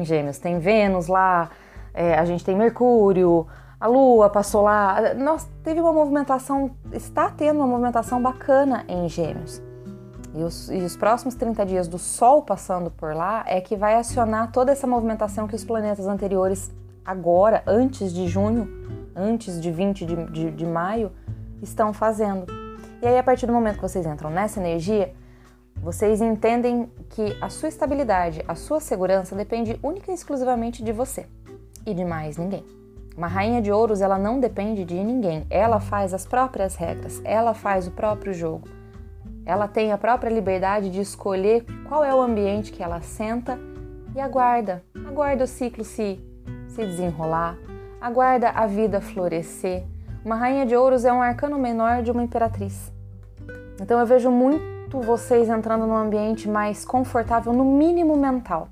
Gêmeos, 0.02 0.38
tem 0.38 0.58
Vênus 0.58 1.08
lá, 1.08 1.50
é, 1.92 2.14
a 2.14 2.24
gente 2.24 2.42
tem 2.42 2.56
Mercúrio, 2.56 3.46
a 3.78 3.86
Lua 3.86 4.30
passou 4.30 4.62
lá. 4.62 5.12
Nós 5.14 5.46
teve 5.62 5.78
uma 5.78 5.92
movimentação, 5.92 6.70
está 6.90 7.30
tendo 7.30 7.58
uma 7.58 7.66
movimentação 7.66 8.22
bacana 8.22 8.82
em 8.88 9.10
Gêmeos. 9.10 9.62
E 10.34 10.42
os, 10.42 10.70
e 10.70 10.78
os, 10.78 10.96
próximos 10.96 11.34
30 11.34 11.66
dias 11.66 11.86
do 11.86 11.98
Sol 11.98 12.40
passando 12.42 12.90
por 12.90 13.14
lá 13.14 13.44
é 13.46 13.60
que 13.60 13.76
vai 13.76 13.96
acionar 13.96 14.50
toda 14.52 14.72
essa 14.72 14.86
movimentação 14.86 15.46
que 15.46 15.54
os 15.54 15.64
planetas 15.64 16.06
anteriores, 16.06 16.70
agora, 17.04 17.62
antes 17.66 18.10
de 18.10 18.26
junho, 18.26 18.66
antes 19.16 19.60
de 19.60 19.70
20 19.70 20.04
de, 20.04 20.26
de, 20.26 20.50
de 20.50 20.66
maio, 20.66 21.10
estão 21.62 21.92
fazendo. 21.92 22.46
E 23.00 23.06
aí, 23.06 23.18
a 23.18 23.22
partir 23.22 23.46
do 23.46 23.52
momento 23.52 23.76
que 23.76 23.82
vocês 23.82 24.04
entram 24.04 24.30
nessa 24.30 24.60
energia, 24.60 25.12
vocês 25.76 26.20
entendem 26.20 26.90
que 27.10 27.36
a 27.40 27.48
sua 27.48 27.68
estabilidade, 27.68 28.42
a 28.48 28.54
sua 28.54 28.80
segurança 28.80 29.34
depende 29.34 29.78
única 29.82 30.10
e 30.10 30.14
exclusivamente 30.14 30.82
de 30.82 30.92
você 30.92 31.26
e 31.86 31.94
de 31.94 32.04
mais 32.04 32.36
ninguém. 32.36 32.64
Uma 33.16 33.28
rainha 33.28 33.62
de 33.62 33.72
ouros, 33.72 34.00
ela 34.00 34.18
não 34.18 34.38
depende 34.38 34.84
de 34.84 34.94
ninguém. 34.94 35.46
Ela 35.48 35.80
faz 35.80 36.12
as 36.12 36.26
próprias 36.26 36.76
regras, 36.76 37.20
ela 37.24 37.54
faz 37.54 37.86
o 37.86 37.90
próprio 37.90 38.34
jogo. 38.34 38.68
Ela 39.46 39.68
tem 39.68 39.92
a 39.92 39.98
própria 39.98 40.28
liberdade 40.28 40.90
de 40.90 41.00
escolher 41.00 41.64
qual 41.88 42.04
é 42.04 42.14
o 42.14 42.20
ambiente 42.20 42.72
que 42.72 42.82
ela 42.82 43.00
senta 43.00 43.58
e 44.14 44.20
aguarda. 44.20 44.82
Aguarda 45.06 45.44
o 45.44 45.46
ciclo 45.46 45.84
se, 45.84 46.20
se 46.68 46.84
desenrolar, 46.84 47.56
aguarda 48.06 48.50
a 48.50 48.66
vida 48.68 49.00
florescer. 49.00 49.82
Uma 50.24 50.36
rainha 50.36 50.64
de 50.64 50.76
ouros 50.76 51.04
é 51.04 51.12
um 51.12 51.20
arcano 51.20 51.58
menor 51.58 52.04
de 52.04 52.10
uma 52.12 52.22
imperatriz. 52.22 52.92
Então 53.80 53.98
eu 53.98 54.06
vejo 54.06 54.30
muito 54.30 55.00
vocês 55.00 55.48
entrando 55.48 55.88
num 55.88 55.96
ambiente 55.96 56.48
mais 56.48 56.84
confortável, 56.84 57.52
no 57.52 57.64
mínimo 57.64 58.16
mental. 58.16 58.68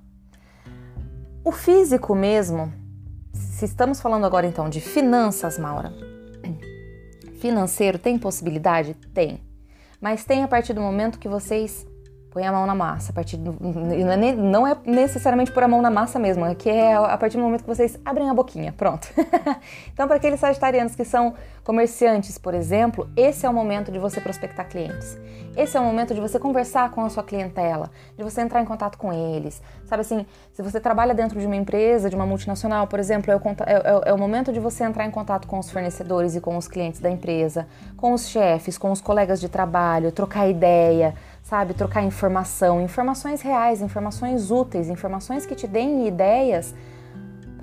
O 1.44 1.50
físico 1.50 2.14
mesmo, 2.14 2.72
se 3.32 3.64
estamos 3.64 4.00
falando 4.00 4.24
agora 4.24 4.46
então 4.46 4.68
de 4.68 4.80
finanças, 4.80 5.58
Maura, 5.58 5.92
financeiro 7.40 7.98
tem 7.98 8.16
possibilidade? 8.16 8.94
Tem. 9.12 9.40
Mas 10.00 10.24
tem 10.24 10.44
a 10.44 10.48
partir 10.48 10.74
do 10.74 10.80
momento 10.80 11.18
que 11.18 11.28
vocês 11.28 11.84
põe 12.34 12.44
a 12.44 12.50
mão 12.50 12.66
na 12.66 12.74
massa. 12.74 13.12
A 13.12 13.14
partir 13.14 13.36
do, 13.36 13.56
não 14.36 14.66
é 14.66 14.76
necessariamente 14.84 15.52
pôr 15.52 15.62
a 15.62 15.68
mão 15.68 15.80
na 15.80 15.90
massa 15.90 16.18
mesmo, 16.18 16.44
é 16.44 16.54
que 16.54 16.68
é 16.68 16.94
a 16.94 17.16
partir 17.16 17.36
do 17.36 17.44
momento 17.44 17.62
que 17.62 17.68
vocês 17.68 17.96
abrem 18.04 18.28
a 18.28 18.34
boquinha. 18.34 18.74
Pronto. 18.76 19.08
então, 19.94 20.08
para 20.08 20.16
aqueles 20.16 20.40
sagitarianos 20.40 20.96
que 20.96 21.04
são 21.04 21.34
comerciantes, 21.64 22.36
por 22.36 22.54
exemplo, 22.54 23.08
esse 23.16 23.46
é 23.46 23.48
o 23.48 23.52
momento 23.52 23.90
de 23.90 23.98
você 23.98 24.20
prospectar 24.20 24.68
clientes. 24.68 25.18
Esse 25.56 25.76
é 25.76 25.80
o 25.80 25.84
momento 25.84 26.12
de 26.14 26.20
você 26.20 26.38
conversar 26.38 26.90
com 26.90 27.04
a 27.04 27.08
sua 27.08 27.22
clientela, 27.22 27.90
de 28.16 28.22
você 28.22 28.40
entrar 28.40 28.60
em 28.60 28.64
contato 28.64 28.98
com 28.98 29.12
eles. 29.12 29.62
Sabe 29.86 30.02
assim, 30.02 30.26
se 30.52 30.62
você 30.62 30.78
trabalha 30.80 31.14
dentro 31.14 31.38
de 31.38 31.46
uma 31.46 31.56
empresa, 31.56 32.10
de 32.10 32.16
uma 32.16 32.26
multinacional, 32.26 32.86
por 32.86 32.98
exemplo, 32.98 33.32
é 33.32 33.36
o, 33.36 33.40
é, 33.40 33.72
é, 33.72 34.10
é 34.10 34.12
o 34.12 34.18
momento 34.18 34.52
de 34.52 34.60
você 34.60 34.84
entrar 34.84 35.06
em 35.06 35.10
contato 35.10 35.46
com 35.46 35.58
os 35.58 35.70
fornecedores 35.70 36.34
e 36.34 36.40
com 36.40 36.56
os 36.56 36.68
clientes 36.68 37.00
da 37.00 37.08
empresa, 37.08 37.66
com 37.96 38.12
os 38.12 38.28
chefes, 38.28 38.76
com 38.76 38.90
os 38.90 39.00
colegas 39.00 39.40
de 39.40 39.48
trabalho, 39.48 40.12
trocar 40.12 40.48
ideia 40.48 41.14
sabe? 41.44 41.74
Trocar 41.74 42.02
informação, 42.02 42.80
informações 42.80 43.42
reais, 43.42 43.82
informações 43.82 44.50
úteis, 44.50 44.88
informações 44.88 45.44
que 45.44 45.54
te 45.54 45.66
deem 45.66 46.08
ideias 46.08 46.74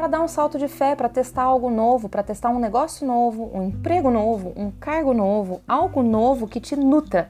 para 0.01 0.07
dar 0.07 0.21
um 0.21 0.27
salto 0.27 0.57
de 0.57 0.67
fé, 0.67 0.95
para 0.95 1.07
testar 1.07 1.43
algo 1.43 1.69
novo, 1.69 2.09
para 2.09 2.23
testar 2.23 2.49
um 2.49 2.57
negócio 2.57 3.05
novo, 3.05 3.51
um 3.53 3.61
emprego 3.61 4.09
novo, 4.09 4.51
um 4.55 4.71
cargo 4.71 5.13
novo, 5.13 5.61
algo 5.67 6.01
novo 6.01 6.47
que 6.47 6.59
te 6.59 6.75
nutra. 6.75 7.29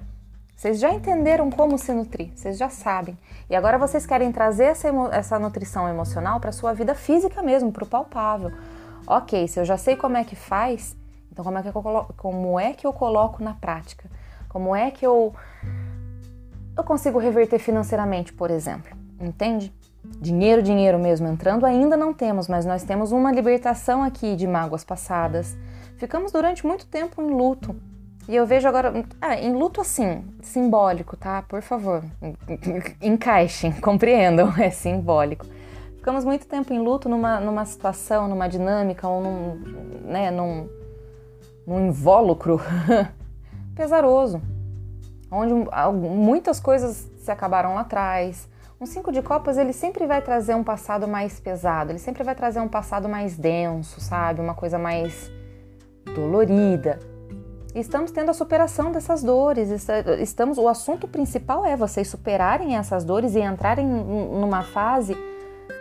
Vocês 0.55 0.79
já 0.79 0.89
entenderam 0.93 1.51
como 1.51 1.77
se 1.77 1.91
nutrir, 1.91 2.31
vocês 2.33 2.57
já 2.57 2.69
sabem. 2.69 3.17
E 3.49 3.57
agora 3.57 3.77
vocês 3.77 4.05
querem 4.05 4.31
trazer 4.31 4.67
essa, 4.67 4.87
essa 5.11 5.37
nutrição 5.37 5.85
emocional 5.89 6.39
para 6.39 6.53
sua 6.53 6.71
vida 6.71 6.95
física 6.95 7.43
mesmo, 7.43 7.73
para 7.73 7.83
o 7.83 7.87
palpável. 7.87 8.53
Ok, 9.05 9.49
se 9.49 9.59
eu 9.59 9.65
já 9.65 9.75
sei 9.75 9.97
como 9.97 10.15
é 10.15 10.23
que 10.23 10.37
faz, 10.37 10.95
então 11.29 11.43
como 11.43 11.57
é 11.57 11.61
que 11.61 11.67
eu 11.67 11.73
coloco, 11.73 12.13
como 12.13 12.57
é 12.57 12.71
que 12.71 12.87
eu 12.87 12.93
coloco 12.93 13.43
na 13.43 13.53
prática? 13.53 14.09
Como 14.47 14.73
é 14.73 14.91
que 14.91 15.05
eu 15.05 15.35
eu 16.77 16.85
consigo 16.85 17.19
reverter 17.19 17.59
financeiramente, 17.59 18.31
por 18.31 18.49
exemplo? 18.49 18.95
Entende? 19.19 19.73
Dinheiro, 20.03 20.63
dinheiro 20.63 20.97
mesmo 20.99 21.27
entrando 21.27 21.65
ainda 21.65 21.95
não 21.95 22.13
temos, 22.13 22.47
mas 22.47 22.65
nós 22.65 22.83
temos 22.83 23.11
uma 23.11 23.31
libertação 23.31 24.01
aqui 24.03 24.35
de 24.35 24.47
mágoas 24.47 24.83
passadas. 24.83 25.55
Ficamos 25.97 26.31
durante 26.31 26.65
muito 26.65 26.87
tempo 26.87 27.21
em 27.21 27.27
luto. 27.27 27.75
E 28.27 28.35
eu 28.35 28.45
vejo 28.45 28.67
agora, 28.67 28.93
ah, 29.19 29.35
em 29.35 29.53
luto 29.53 29.81
assim, 29.81 30.23
simbólico, 30.41 31.17
tá? 31.17 31.43
Por 31.43 31.61
favor, 31.61 32.03
encaixem, 33.01 33.71
compreendam, 33.81 34.53
é 34.57 34.69
simbólico. 34.69 35.45
Ficamos 35.97 36.25
muito 36.25 36.47
tempo 36.47 36.73
em 36.73 36.79
luto 36.79 37.07
numa, 37.07 37.39
numa 37.39 37.65
situação, 37.65 38.27
numa 38.27 38.47
dinâmica, 38.47 39.07
ou 39.07 39.21
num, 39.21 39.55
né, 40.05 40.31
num, 40.31 40.67
num 41.65 41.87
invólucro 41.87 42.59
pesaroso, 43.75 44.41
onde 45.31 45.53
muitas 45.93 46.59
coisas 46.59 47.07
se 47.17 47.31
acabaram 47.31 47.75
lá 47.75 47.81
atrás, 47.81 48.49
um 48.81 48.85
cinco 48.87 49.11
de 49.11 49.21
copas, 49.21 49.59
ele 49.59 49.73
sempre 49.73 50.07
vai 50.07 50.23
trazer 50.23 50.55
um 50.55 50.63
passado 50.63 51.07
mais 51.07 51.39
pesado, 51.39 51.91
ele 51.91 51.99
sempre 51.99 52.23
vai 52.23 52.33
trazer 52.33 52.59
um 52.59 52.67
passado 52.67 53.07
mais 53.07 53.37
denso, 53.37 54.01
sabe? 54.01 54.41
Uma 54.41 54.55
coisa 54.55 54.79
mais 54.79 55.31
dolorida. 56.15 56.99
Estamos 57.75 58.09
tendo 58.09 58.31
a 58.31 58.33
superação 58.33 58.91
dessas 58.91 59.21
dores. 59.21 59.69
Estamos, 60.19 60.57
o 60.57 60.67
assunto 60.67 61.07
principal 61.07 61.63
é 61.63 61.77
vocês 61.77 62.07
superarem 62.07 62.75
essas 62.75 63.03
dores 63.05 63.35
e 63.35 63.39
entrarem 63.39 63.85
numa 63.85 64.63
fase 64.63 65.15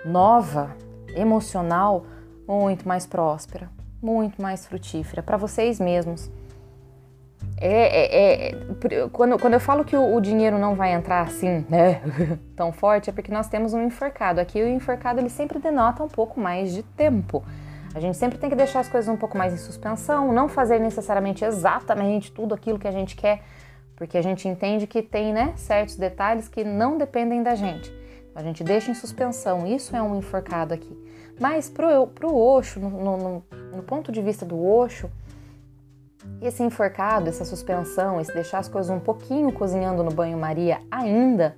nova, 0.04 0.76
emocional, 1.16 2.04
muito 2.46 2.86
mais 2.86 3.06
próspera, 3.06 3.70
muito 4.00 4.42
mais 4.42 4.66
frutífera 4.66 5.22
para 5.22 5.38
vocês 5.38 5.80
mesmos. 5.80 6.30
É, 7.60 8.48
é, 8.48 8.48
é, 8.48 9.08
quando, 9.12 9.38
quando 9.38 9.52
eu 9.52 9.60
falo 9.60 9.84
que 9.84 9.94
o, 9.94 10.14
o, 10.14 10.20
dinheiro 10.20 10.58
não 10.58 10.74
vai 10.74 10.94
entrar 10.94 11.20
assim, 11.20 11.66
né, 11.68 12.00
tão 12.56 12.72
forte, 12.72 13.10
é 13.10 13.12
porque 13.12 13.30
nós 13.30 13.48
temos 13.48 13.74
um 13.74 13.82
enforcado. 13.82 14.40
Aqui 14.40 14.62
o 14.62 14.66
enforcado 14.66 15.20
ele 15.20 15.28
sempre 15.28 15.58
denota 15.58 16.02
um 16.02 16.08
pouco 16.08 16.40
mais 16.40 16.72
de 16.72 16.82
tempo. 16.82 17.44
A 17.94 18.00
gente 18.00 18.16
sempre 18.16 18.38
tem 18.38 18.48
que 18.48 18.56
deixar 18.56 18.80
as 18.80 18.88
coisas 18.88 19.12
um 19.12 19.16
pouco 19.16 19.36
mais 19.36 19.52
em 19.52 19.58
suspensão, 19.58 20.32
não 20.32 20.48
fazer 20.48 20.78
necessariamente 20.78 21.44
exatamente 21.44 22.32
tudo 22.32 22.54
aquilo 22.54 22.78
que 22.78 22.88
a 22.88 22.92
gente 22.92 23.14
quer, 23.14 23.42
porque 23.94 24.16
a 24.16 24.22
gente 24.22 24.48
entende 24.48 24.86
que 24.86 25.02
tem 25.02 25.30
né, 25.30 25.52
certos 25.56 25.96
detalhes 25.96 26.48
que 26.48 26.64
não 26.64 26.96
dependem 26.96 27.42
da 27.42 27.54
gente. 27.54 27.92
A 28.34 28.42
gente 28.42 28.64
deixa 28.64 28.90
em 28.90 28.94
suspensão, 28.94 29.66
isso 29.66 29.94
é 29.94 30.00
um 30.00 30.16
enforcado 30.16 30.72
aqui. 30.72 30.96
Mas 31.38 31.68
pro, 31.68 32.06
pro 32.06 32.34
Osho, 32.34 32.80
no, 32.80 32.88
no, 32.88 33.44
no 33.74 33.82
ponto 33.82 34.10
de 34.10 34.22
vista 34.22 34.46
do 34.46 34.64
Osho, 34.64 35.10
esse 36.40 36.62
enforcado, 36.62 37.28
essa 37.28 37.44
suspensão, 37.44 38.20
esse 38.20 38.32
deixar 38.32 38.58
as 38.58 38.68
coisas 38.68 38.90
um 38.90 39.00
pouquinho 39.00 39.52
cozinhando 39.52 40.02
no 40.02 40.10
banho-maria 40.10 40.78
ainda, 40.90 41.56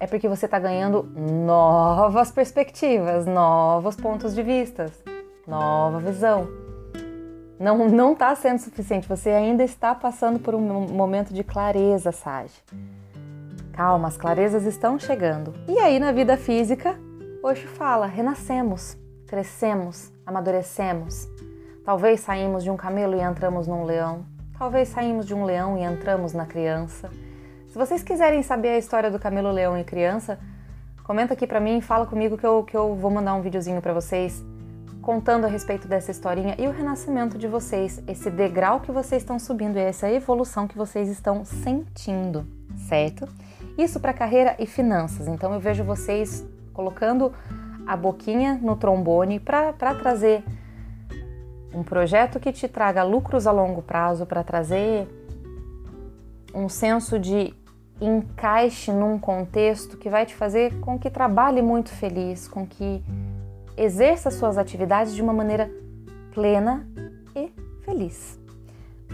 é 0.00 0.06
porque 0.06 0.28
você 0.28 0.46
está 0.46 0.58
ganhando 0.58 1.02
novas 1.16 2.30
perspectivas, 2.30 3.26
novos 3.26 3.96
pontos 3.96 4.34
de 4.34 4.42
vista, 4.42 4.90
nova 5.46 5.98
visão. 5.98 6.48
Não 7.58 7.88
não 7.88 8.12
está 8.12 8.32
sendo 8.36 8.60
suficiente, 8.60 9.08
você 9.08 9.30
ainda 9.30 9.64
está 9.64 9.94
passando 9.94 10.38
por 10.38 10.54
um 10.54 10.60
momento 10.60 11.34
de 11.34 11.42
clareza, 11.42 12.12
Sage. 12.12 12.54
Calma, 13.72 14.08
as 14.08 14.16
clarezas 14.16 14.64
estão 14.64 14.98
chegando. 14.98 15.52
E 15.66 15.78
aí 15.78 15.98
na 15.98 16.12
vida 16.12 16.36
física, 16.36 16.96
Osho 17.42 17.66
fala, 17.66 18.06
renascemos, 18.06 18.96
crescemos, 19.26 20.12
amadurecemos. 20.24 21.28
Talvez 21.88 22.20
saímos 22.20 22.62
de 22.62 22.70
um 22.70 22.76
camelo 22.76 23.16
e 23.16 23.20
entramos 23.22 23.66
num 23.66 23.82
leão. 23.82 24.26
Talvez 24.58 24.88
saímos 24.88 25.24
de 25.24 25.32
um 25.32 25.46
leão 25.46 25.78
e 25.78 25.82
entramos 25.82 26.34
na 26.34 26.44
criança. 26.44 27.08
Se 27.66 27.78
vocês 27.78 28.02
quiserem 28.02 28.42
saber 28.42 28.68
a 28.68 28.78
história 28.78 29.10
do 29.10 29.18
camelo, 29.18 29.50
leão 29.50 29.74
e 29.78 29.82
criança, 29.82 30.38
comenta 31.02 31.32
aqui 31.32 31.46
para 31.46 31.58
mim 31.58 31.78
e 31.78 31.80
fala 31.80 32.04
comigo 32.04 32.36
que 32.36 32.44
eu, 32.44 32.62
que 32.62 32.76
eu 32.76 32.94
vou 32.94 33.10
mandar 33.10 33.32
um 33.32 33.40
videozinho 33.40 33.80
para 33.80 33.94
vocês 33.94 34.44
contando 35.00 35.46
a 35.46 35.48
respeito 35.48 35.88
dessa 35.88 36.10
historinha 36.10 36.54
e 36.58 36.68
o 36.68 36.72
renascimento 36.72 37.38
de 37.38 37.48
vocês, 37.48 38.02
esse 38.06 38.30
degrau 38.30 38.80
que 38.80 38.92
vocês 38.92 39.22
estão 39.22 39.38
subindo 39.38 39.78
e 39.78 39.80
essa 39.80 40.10
evolução 40.10 40.68
que 40.68 40.76
vocês 40.76 41.08
estão 41.08 41.42
sentindo, 41.42 42.46
certo? 42.86 43.26
Isso 43.78 43.98
para 43.98 44.12
carreira 44.12 44.54
e 44.58 44.66
finanças. 44.66 45.26
Então 45.26 45.54
eu 45.54 45.58
vejo 45.58 45.84
vocês 45.84 46.46
colocando 46.74 47.32
a 47.86 47.96
boquinha 47.96 48.60
no 48.62 48.76
trombone 48.76 49.40
para 49.40 49.72
trazer 49.72 50.44
um 51.72 51.82
projeto 51.82 52.40
que 52.40 52.52
te 52.52 52.66
traga 52.68 53.02
lucros 53.02 53.46
a 53.46 53.52
longo 53.52 53.82
prazo 53.82 54.26
para 54.26 54.42
trazer 54.42 55.08
um 56.54 56.68
senso 56.68 57.18
de 57.18 57.54
encaixe 58.00 58.92
num 58.92 59.18
contexto 59.18 59.96
que 59.96 60.08
vai 60.08 60.24
te 60.24 60.34
fazer 60.34 60.78
com 60.80 60.98
que 60.98 61.10
trabalhe 61.10 61.60
muito 61.60 61.90
feliz, 61.90 62.48
com 62.48 62.66
que 62.66 63.02
exerça 63.76 64.30
suas 64.30 64.56
atividades 64.56 65.14
de 65.14 65.22
uma 65.22 65.32
maneira 65.32 65.70
plena 66.32 66.86
e 67.34 67.52
feliz. 67.84 68.38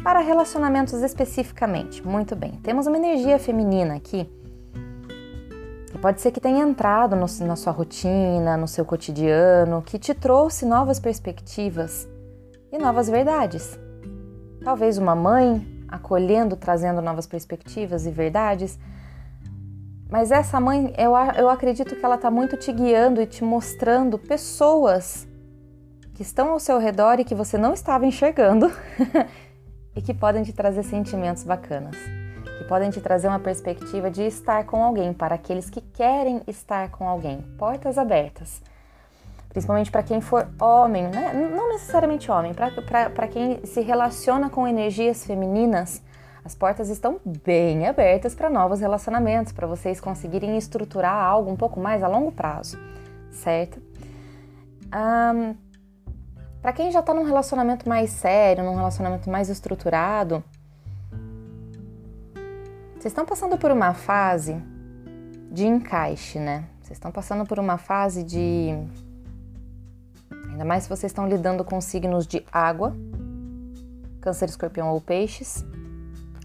Para 0.02 0.20
relacionamentos 0.20 1.02
especificamente, 1.02 2.06
muito 2.06 2.36
bem, 2.36 2.52
temos 2.62 2.86
uma 2.86 2.96
energia 2.96 3.38
feminina 3.38 3.94
aqui 3.94 4.28
que 5.90 5.98
pode 5.98 6.20
ser 6.20 6.32
que 6.32 6.40
tenha 6.40 6.64
entrado 6.64 7.14
no, 7.14 7.26
na 7.46 7.56
sua 7.56 7.72
rotina, 7.72 8.56
no 8.56 8.66
seu 8.66 8.84
cotidiano, 8.84 9.80
que 9.80 9.96
te 9.96 10.12
trouxe 10.12 10.66
novas 10.66 10.98
perspectivas 10.98 12.08
e 12.74 12.78
novas 12.78 13.08
verdades. 13.08 13.78
Talvez 14.64 14.98
uma 14.98 15.14
mãe 15.14 15.64
acolhendo, 15.88 16.56
trazendo 16.56 17.00
novas 17.00 17.24
perspectivas 17.24 18.04
e 18.04 18.10
verdades. 18.10 18.78
Mas 20.10 20.32
essa 20.32 20.58
mãe, 20.58 20.92
eu, 20.98 21.12
eu 21.36 21.48
acredito 21.48 21.94
que 21.94 22.04
ela 22.04 22.16
está 22.16 22.30
muito 22.30 22.56
te 22.56 22.72
guiando 22.72 23.22
e 23.22 23.26
te 23.26 23.44
mostrando 23.44 24.18
pessoas 24.18 25.28
que 26.14 26.22
estão 26.22 26.50
ao 26.50 26.58
seu 26.58 26.78
redor 26.78 27.20
e 27.20 27.24
que 27.24 27.34
você 27.34 27.56
não 27.56 27.72
estava 27.72 28.06
enxergando 28.06 28.70
e 29.94 30.02
que 30.02 30.12
podem 30.12 30.42
te 30.42 30.52
trazer 30.52 30.82
sentimentos 30.82 31.44
bacanas, 31.44 31.96
que 32.58 32.64
podem 32.64 32.90
te 32.90 33.00
trazer 33.00 33.28
uma 33.28 33.38
perspectiva 33.38 34.10
de 34.10 34.22
estar 34.22 34.64
com 34.66 34.82
alguém 34.82 35.12
para 35.12 35.36
aqueles 35.36 35.70
que 35.70 35.80
querem 35.80 36.42
estar 36.48 36.90
com 36.90 37.08
alguém. 37.08 37.40
Portas 37.56 37.98
abertas 37.98 38.60
principalmente 39.54 39.88
para 39.88 40.02
quem 40.02 40.20
for 40.20 40.48
homem, 40.60 41.04
né? 41.04 41.32
não 41.32 41.68
necessariamente 41.68 42.28
homem, 42.28 42.52
para 42.52 43.28
quem 43.28 43.64
se 43.64 43.80
relaciona 43.80 44.50
com 44.50 44.66
energias 44.66 45.24
femininas, 45.24 46.02
as 46.44 46.56
portas 46.56 46.88
estão 46.88 47.20
bem 47.24 47.86
abertas 47.86 48.34
para 48.34 48.50
novos 48.50 48.80
relacionamentos, 48.80 49.52
para 49.52 49.68
vocês 49.68 50.00
conseguirem 50.00 50.58
estruturar 50.58 51.14
algo 51.14 51.52
um 51.52 51.56
pouco 51.56 51.78
mais 51.78 52.02
a 52.02 52.08
longo 52.08 52.32
prazo, 52.32 52.76
certo? 53.30 53.80
Um, 54.92 55.54
para 56.60 56.72
quem 56.72 56.90
já 56.90 56.98
está 56.98 57.14
num 57.14 57.24
relacionamento 57.24 57.88
mais 57.88 58.10
sério, 58.10 58.64
num 58.64 58.74
relacionamento 58.74 59.30
mais 59.30 59.48
estruturado, 59.48 60.42
vocês 62.94 63.12
estão 63.12 63.24
passando 63.24 63.56
por 63.56 63.70
uma 63.70 63.94
fase 63.94 64.60
de 65.52 65.64
encaixe, 65.64 66.40
né? 66.40 66.64
Vocês 66.82 66.96
estão 66.96 67.12
passando 67.12 67.46
por 67.46 67.60
uma 67.60 67.78
fase 67.78 68.24
de 68.24 68.74
Ainda 70.54 70.64
mais 70.64 70.84
se 70.84 70.88
vocês 70.88 71.10
estão 71.10 71.28
lidando 71.28 71.64
com 71.64 71.80
signos 71.80 72.28
de 72.28 72.46
água, 72.52 72.96
Câncer, 74.20 74.48
Escorpião 74.48 74.88
ou 74.92 75.00
Peixes, 75.00 75.64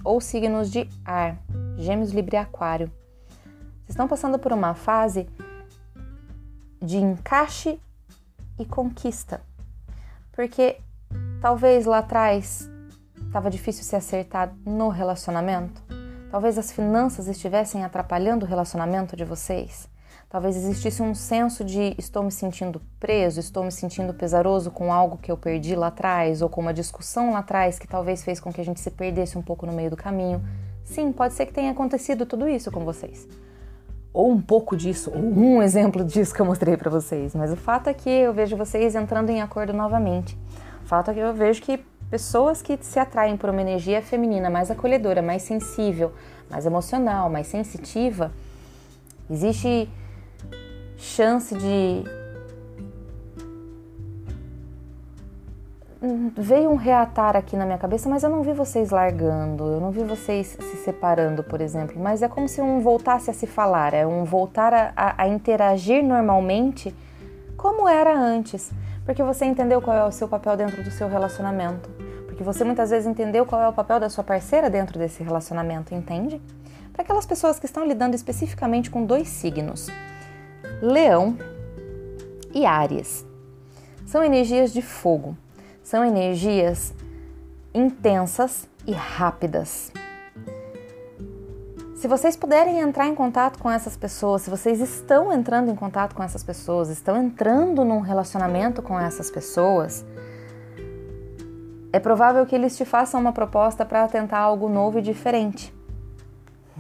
ou 0.04 0.20
signos 0.20 0.72
de 0.72 0.90
ar, 1.06 1.38
Gêmeos, 1.78 2.10
Libra 2.10 2.38
e 2.38 2.40
Aquário. 2.40 2.88
Vocês 3.28 3.90
estão 3.90 4.08
passando 4.08 4.40
por 4.40 4.52
uma 4.52 4.74
fase 4.74 5.30
de 6.82 6.98
encaixe 6.98 7.80
e 8.58 8.66
conquista. 8.66 9.42
Porque 10.32 10.78
talvez 11.40 11.86
lá 11.86 12.00
atrás 12.00 12.68
estava 13.28 13.48
difícil 13.48 13.84
se 13.84 13.96
acertar 13.96 14.56
no 14.66 14.90
relacionamento. 14.90 15.84
Talvez 16.32 16.58
as 16.58 16.72
finanças 16.72 17.28
estivessem 17.28 17.86
atrapalhando 17.86 18.44
o 18.44 18.50
relacionamento 18.50 19.16
de 19.16 19.24
vocês. 19.24 19.88
Talvez 20.30 20.56
existisse 20.56 21.02
um 21.02 21.16
senso 21.16 21.66
de 21.66 21.96
estou 21.98 22.22
me 22.22 22.32
sentindo 22.32 22.80
preso, 23.00 23.40
estou 23.40 23.64
me 23.64 23.72
sentindo 23.72 24.14
pesaroso 24.14 24.70
com 24.70 24.94
algo 24.94 25.18
que 25.18 25.32
eu 25.32 25.36
perdi 25.36 25.76
lá 25.76 25.88
atrás, 25.88 26.44
ou 26.44 26.48
com 26.48 26.62
uma 26.62 26.72
discussão 26.72 27.34
lá 27.34 27.40
atrás 27.40 27.80
que 27.80 27.88
talvez 27.88 28.24
fez 28.24 28.40
com 28.40 28.54
que 28.54 28.62
a 28.62 28.64
gente 28.64 28.80
se 28.80 28.92
perdesse 28.92 29.40
um 29.40 29.42
pouco 29.42 29.66
no 29.66 29.74
meio 29.74 29.90
do 29.90 29.98
caminho. 29.98 30.40
Sim, 30.84 31.12
pode 31.12 31.34
ser 31.34 31.48
que 31.48 31.54
tenha 31.54 31.72
acontecido 31.72 32.28
tudo 32.28 32.48
isso 32.48 32.70
com 32.70 32.86
vocês. 32.86 33.28
Ou 34.14 34.30
um 34.30 34.40
pouco 34.40 34.78
disso, 34.78 35.10
ou 35.10 35.20
um 35.20 35.62
exemplo 35.64 36.06
disso 36.06 36.32
que 36.32 36.40
eu 36.40 36.46
mostrei 36.46 36.78
para 36.78 36.92
vocês. 36.92 37.34
Mas 37.34 37.52
o 37.52 37.56
fato 37.56 37.88
é 37.88 37.94
que 37.96 38.08
eu 38.08 38.32
vejo 38.32 38.56
vocês 38.56 38.94
entrando 38.94 39.32
em 39.32 39.42
acordo 39.42 39.74
novamente. 39.74 40.38
O 40.84 40.88
fato 40.88 41.10
é 41.10 41.16
que 41.16 41.20
eu 41.20 41.34
vejo 41.34 41.60
que 41.60 41.84
pessoas 42.08 42.62
que 42.62 42.78
se 42.82 43.00
atraem 43.00 43.36
por 43.36 43.50
uma 43.50 43.62
energia 43.62 44.00
feminina 44.00 44.48
mais 44.48 44.70
acolhedora, 44.70 45.24
mais 45.24 45.42
sensível, 45.42 46.14
mais 46.52 46.68
emocional, 46.68 47.32
mais 47.32 47.48
sensitiva, 47.48 48.32
existe 49.28 49.90
chance 51.00 51.56
de 51.56 52.04
veio 56.38 56.70
um 56.70 56.76
reatar 56.76 57.36
aqui 57.36 57.58
na 57.58 57.66
minha 57.66 57.78
cabeça, 57.78 58.08
mas 58.08 58.24
eu 58.24 58.30
não 58.30 58.42
vi 58.42 58.54
vocês 58.54 58.90
largando, 58.90 59.66
eu 59.66 59.82
não 59.82 59.92
vi 59.92 60.04
vocês 60.04 60.58
se 60.60 60.78
separando, 60.78 61.44
por 61.44 61.60
exemplo. 61.60 62.02
Mas 62.02 62.22
é 62.22 62.28
como 62.28 62.48
se 62.48 62.62
um 62.62 62.80
voltasse 62.80 63.30
a 63.30 63.34
se 63.34 63.46
falar, 63.46 63.94
é 63.94 64.08
um 64.08 64.24
voltar 64.24 64.74
a, 64.74 64.94
a, 64.96 65.24
a 65.24 65.28
interagir 65.28 66.04
normalmente 66.04 66.96
como 67.58 67.88
era 67.88 68.18
antes. 68.18 68.72
Porque 69.04 69.24
você 69.24 69.46
entendeu 69.46 69.82
qual 69.82 69.98
é 69.98 70.06
o 70.06 70.12
seu 70.12 70.28
papel 70.28 70.56
dentro 70.56 70.84
do 70.84 70.92
seu 70.92 71.10
relacionamento. 71.10 71.90
Porque 72.28 72.44
você 72.44 72.64
muitas 72.64 72.92
vezes 72.92 73.08
entendeu 73.08 73.46
qual 73.46 73.62
é 73.62 73.68
o 73.68 73.74
papel 73.74 74.00
da 74.00 74.10
sua 74.10 74.24
parceira 74.24 74.70
dentro 74.70 74.98
desse 74.98 75.22
relacionamento, 75.24 75.94
entende? 75.94 76.40
Para 76.94 77.02
aquelas 77.02 77.26
pessoas 77.26 77.60
que 77.60 77.66
estão 77.66 77.86
lidando 77.86 78.16
especificamente 78.16 78.90
com 78.90 79.04
dois 79.04 79.28
signos, 79.28 79.90
Leão 80.82 81.38
e 82.54 82.66
Áries. 82.66 83.26
São 84.06 84.24
energias 84.24 84.74
de 84.74 84.82
fogo 84.82 85.36
são 85.90 86.06
energias 86.06 86.94
intensas 87.74 88.70
e 88.86 88.92
rápidas. 88.92 89.92
Se 91.96 92.08
vocês 92.08 92.36
puderem 92.36 92.80
entrar 92.80 93.08
em 93.08 93.16
contato 93.16 93.58
com 93.58 93.72
essas 93.72 93.98
pessoas, 93.98 94.44
se 94.44 94.52
vocês 94.52 94.80
estão 94.80 95.34
entrando 95.34 95.72
em 95.72 95.76
contato 95.76 96.14
com 96.14 96.22
essas 96.22 96.44
pessoas, 96.44 96.90
estão 96.90 97.18
entrando 97.18 97.84
num 97.84 98.02
relacionamento 98.02 98.84
com 98.84 99.00
essas 99.00 99.32
pessoas, 99.32 100.06
é 101.92 102.00
provável 102.00 102.46
que 102.46 102.54
eles 102.54 102.78
te 102.78 102.86
façam 102.86 103.20
uma 103.20 103.34
proposta 103.34 103.84
para 103.84 104.08
tentar 104.08 104.38
algo 104.38 104.70
novo 104.70 105.00
e 105.00 105.02
diferente. 105.02 105.74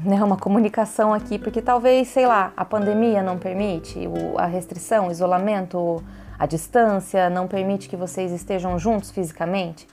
Né, 0.04 0.24
uma 0.24 0.38
comunicação 0.38 1.14
aqui, 1.14 1.38
porque 1.38 1.62
talvez, 1.62 2.08
sei 2.08 2.26
lá, 2.26 2.54
a 2.56 2.64
pandemia 2.64 3.22
não 3.22 3.38
permite, 3.38 4.00
a 4.38 4.46
restrição, 4.46 5.08
o 5.08 5.12
isolamento, 5.12 6.02
a 6.38 6.46
distância 6.46 7.30
não 7.30 7.48
permite 7.48 7.90
que 7.90 7.98
vocês 7.98 8.32
estejam 8.32 8.80
juntos 8.80 9.12
fisicamente? 9.12 9.88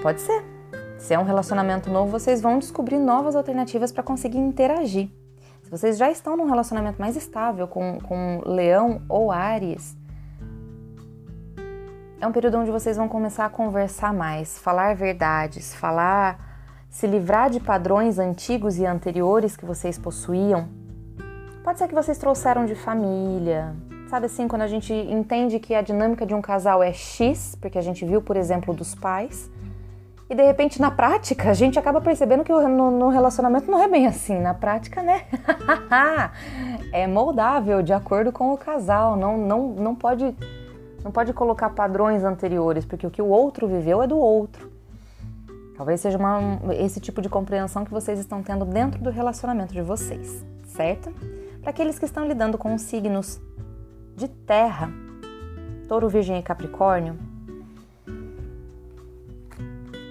Pode 0.00 0.20
ser. 0.22 0.44
Se 0.98 1.12
é 1.12 1.18
um 1.18 1.24
relacionamento 1.24 1.90
novo, 1.90 2.10
vocês 2.10 2.40
vão 2.40 2.58
descobrir 2.58 2.98
novas 2.98 3.36
alternativas 3.36 3.92
para 3.92 4.02
conseguir 4.02 4.38
interagir. 4.38 5.10
Se 5.62 5.70
vocês 5.70 5.98
já 5.98 6.10
estão 6.10 6.36
num 6.36 6.46
relacionamento 6.46 6.98
mais 6.98 7.16
estável 7.16 7.68
com, 7.68 7.98
com 8.00 8.40
Leão 8.46 9.02
ou 9.08 9.30
Ares, 9.30 9.94
é 12.20 12.26
um 12.26 12.32
período 12.32 12.58
onde 12.58 12.70
vocês 12.70 12.96
vão 12.96 13.06
começar 13.06 13.44
a 13.44 13.50
conversar 13.50 14.12
mais, 14.12 14.58
falar 14.58 14.96
verdades, 14.96 15.74
falar, 15.74 16.47
se 16.88 17.06
livrar 17.06 17.50
de 17.50 17.60
padrões 17.60 18.18
antigos 18.18 18.78
e 18.78 18.86
anteriores 18.86 19.56
que 19.56 19.64
vocês 19.64 19.98
possuíam. 19.98 20.68
Pode 21.62 21.78
ser 21.78 21.88
que 21.88 21.94
vocês 21.94 22.18
trouxeram 22.18 22.64
de 22.64 22.74
família, 22.74 23.74
Sabe 24.08 24.24
assim, 24.24 24.48
quando 24.48 24.62
a 24.62 24.66
gente 24.66 24.92
entende 24.94 25.58
que 25.58 25.74
a 25.74 25.82
dinâmica 25.82 26.24
de 26.24 26.34
um 26.34 26.40
casal 26.40 26.82
é 26.82 26.94
X, 26.94 27.54
porque 27.60 27.76
a 27.76 27.82
gente 27.82 28.06
viu, 28.06 28.22
por 28.22 28.38
exemplo, 28.38 28.72
dos 28.72 28.94
pais, 28.94 29.50
e 30.30 30.34
de 30.34 30.42
repente 30.42 30.80
na 30.80 30.90
prática 30.90 31.50
a 31.50 31.54
gente 31.54 31.78
acaba 31.78 32.00
percebendo 32.00 32.42
que 32.42 32.50
no, 32.50 32.90
no 32.90 33.08
relacionamento 33.10 33.70
não 33.70 33.82
é 33.82 33.86
bem 33.86 34.06
assim. 34.06 34.38
Na 34.38 34.54
prática, 34.54 35.02
né? 35.02 35.24
é 36.90 37.06
moldável 37.06 37.82
de 37.82 37.92
acordo 37.92 38.32
com 38.32 38.50
o 38.50 38.56
casal. 38.56 39.14
Não, 39.14 39.36
não, 39.36 39.68
não 39.68 39.94
pode 39.94 40.34
não 41.04 41.12
pode 41.12 41.34
colocar 41.34 41.70
padrões 41.70 42.24
anteriores, 42.24 42.86
porque 42.86 43.06
o 43.06 43.10
que 43.10 43.22
o 43.22 43.28
outro 43.28 43.68
viveu 43.68 44.02
é 44.02 44.06
do 44.06 44.18
outro. 44.18 44.72
Talvez 45.78 46.00
seja 46.00 46.18
uma, 46.18 46.58
esse 46.74 46.98
tipo 46.98 47.22
de 47.22 47.28
compreensão 47.28 47.84
que 47.84 47.92
vocês 47.92 48.18
estão 48.18 48.42
tendo 48.42 48.64
dentro 48.64 49.00
do 49.00 49.10
relacionamento 49.10 49.72
de 49.72 49.80
vocês, 49.80 50.44
certo? 50.66 51.08
Para 51.60 51.70
aqueles 51.70 52.00
que 52.00 52.04
estão 52.04 52.26
lidando 52.26 52.58
com 52.58 52.76
signos 52.76 53.40
de 54.16 54.26
terra, 54.26 54.90
touro, 55.88 56.08
virgem 56.08 56.36
e 56.36 56.42
capricórnio, 56.42 57.16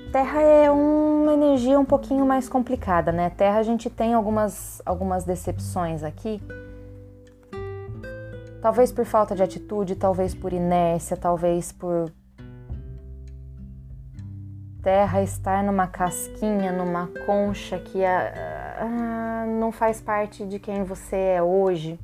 Terra 0.09 0.41
é 0.41 0.71
uma 0.71 1.33
energia 1.33 1.77
um 1.77 1.83
pouquinho 1.83 2.25
mais 2.25 2.47
complicada, 2.47 3.11
né? 3.11 3.29
Terra 3.29 3.59
a 3.59 3.63
gente 3.63 3.89
tem 3.89 4.13
algumas, 4.13 4.81
algumas 4.85 5.25
decepções 5.25 6.01
aqui. 6.01 6.41
Talvez 8.61 8.89
por 8.91 9.05
falta 9.05 9.35
de 9.35 9.43
atitude, 9.43 9.95
talvez 9.95 10.33
por 10.33 10.53
inércia, 10.53 11.17
talvez 11.17 11.73
por 11.73 12.09
terra 14.81 15.21
estar 15.21 15.63
numa 15.63 15.87
casquinha, 15.87 16.71
numa 16.71 17.07
concha 17.25 17.79
que 17.79 18.03
ah, 18.05 19.45
não 19.59 19.71
faz 19.71 20.01
parte 20.01 20.45
de 20.45 20.59
quem 20.59 20.83
você 20.83 21.15
é 21.15 21.41
hoje 21.41 21.99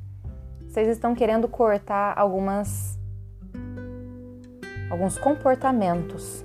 vocês 0.74 0.88
estão 0.88 1.14
querendo 1.14 1.46
cortar 1.46 2.18
algumas 2.18 2.98
alguns 4.90 5.16
comportamentos 5.16 6.44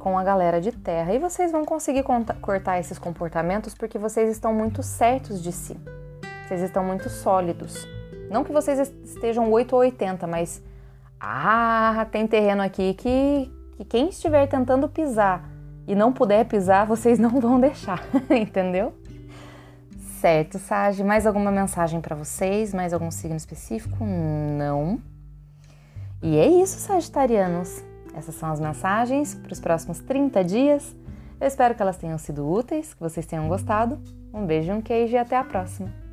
com 0.00 0.18
a 0.18 0.24
galera 0.24 0.60
de 0.60 0.72
terra 0.72 1.14
e 1.14 1.20
vocês 1.20 1.52
vão 1.52 1.64
conseguir 1.64 2.02
cortar 2.40 2.80
esses 2.80 2.98
comportamentos 2.98 3.72
porque 3.72 3.98
vocês 3.98 4.28
estão 4.32 4.52
muito 4.52 4.82
certos 4.82 5.40
de 5.40 5.52
si. 5.52 5.78
Vocês 6.44 6.60
estão 6.60 6.82
muito 6.82 7.08
sólidos. 7.08 7.86
Não 8.28 8.42
que 8.42 8.50
vocês 8.50 8.92
estejam 9.04 9.48
8 9.48 9.72
ou 9.72 9.82
80, 9.82 10.26
mas 10.26 10.60
ah, 11.20 12.08
tem 12.10 12.26
terreno 12.26 12.62
aqui 12.62 12.94
que, 12.94 13.48
que 13.76 13.84
quem 13.84 14.08
estiver 14.08 14.46
tentando 14.46 14.88
pisar 14.88 15.48
e 15.86 15.94
não 15.94 16.12
puder 16.12 16.44
pisar, 16.46 16.86
vocês 16.88 17.18
não 17.18 17.40
vão 17.40 17.60
deixar, 17.60 18.02
entendeu? 18.30 18.92
certo, 20.24 20.58
Sage. 20.58 21.04
Mais 21.04 21.26
alguma 21.26 21.50
mensagem 21.50 22.00
para 22.00 22.16
vocês? 22.16 22.72
Mais 22.72 22.94
algum 22.94 23.10
signo 23.10 23.36
específico? 23.36 24.02
Não. 24.02 24.98
E 26.22 26.38
é 26.38 26.48
isso, 26.48 26.78
Sagitarianos. 26.78 27.84
Essas 28.14 28.34
são 28.36 28.50
as 28.50 28.58
mensagens 28.58 29.34
para 29.34 29.52
os 29.52 29.60
próximos 29.60 29.98
30 29.98 30.42
dias. 30.42 30.96
Eu 31.38 31.46
espero 31.46 31.74
que 31.74 31.82
elas 31.82 31.98
tenham 31.98 32.16
sido 32.16 32.50
úteis, 32.50 32.94
que 32.94 33.00
vocês 33.00 33.26
tenham 33.26 33.48
gostado. 33.48 34.00
Um 34.32 34.46
beijo, 34.46 34.72
um 34.72 34.80
queijo 34.80 35.12
e 35.12 35.18
até 35.18 35.36
a 35.36 35.44
próxima. 35.44 36.03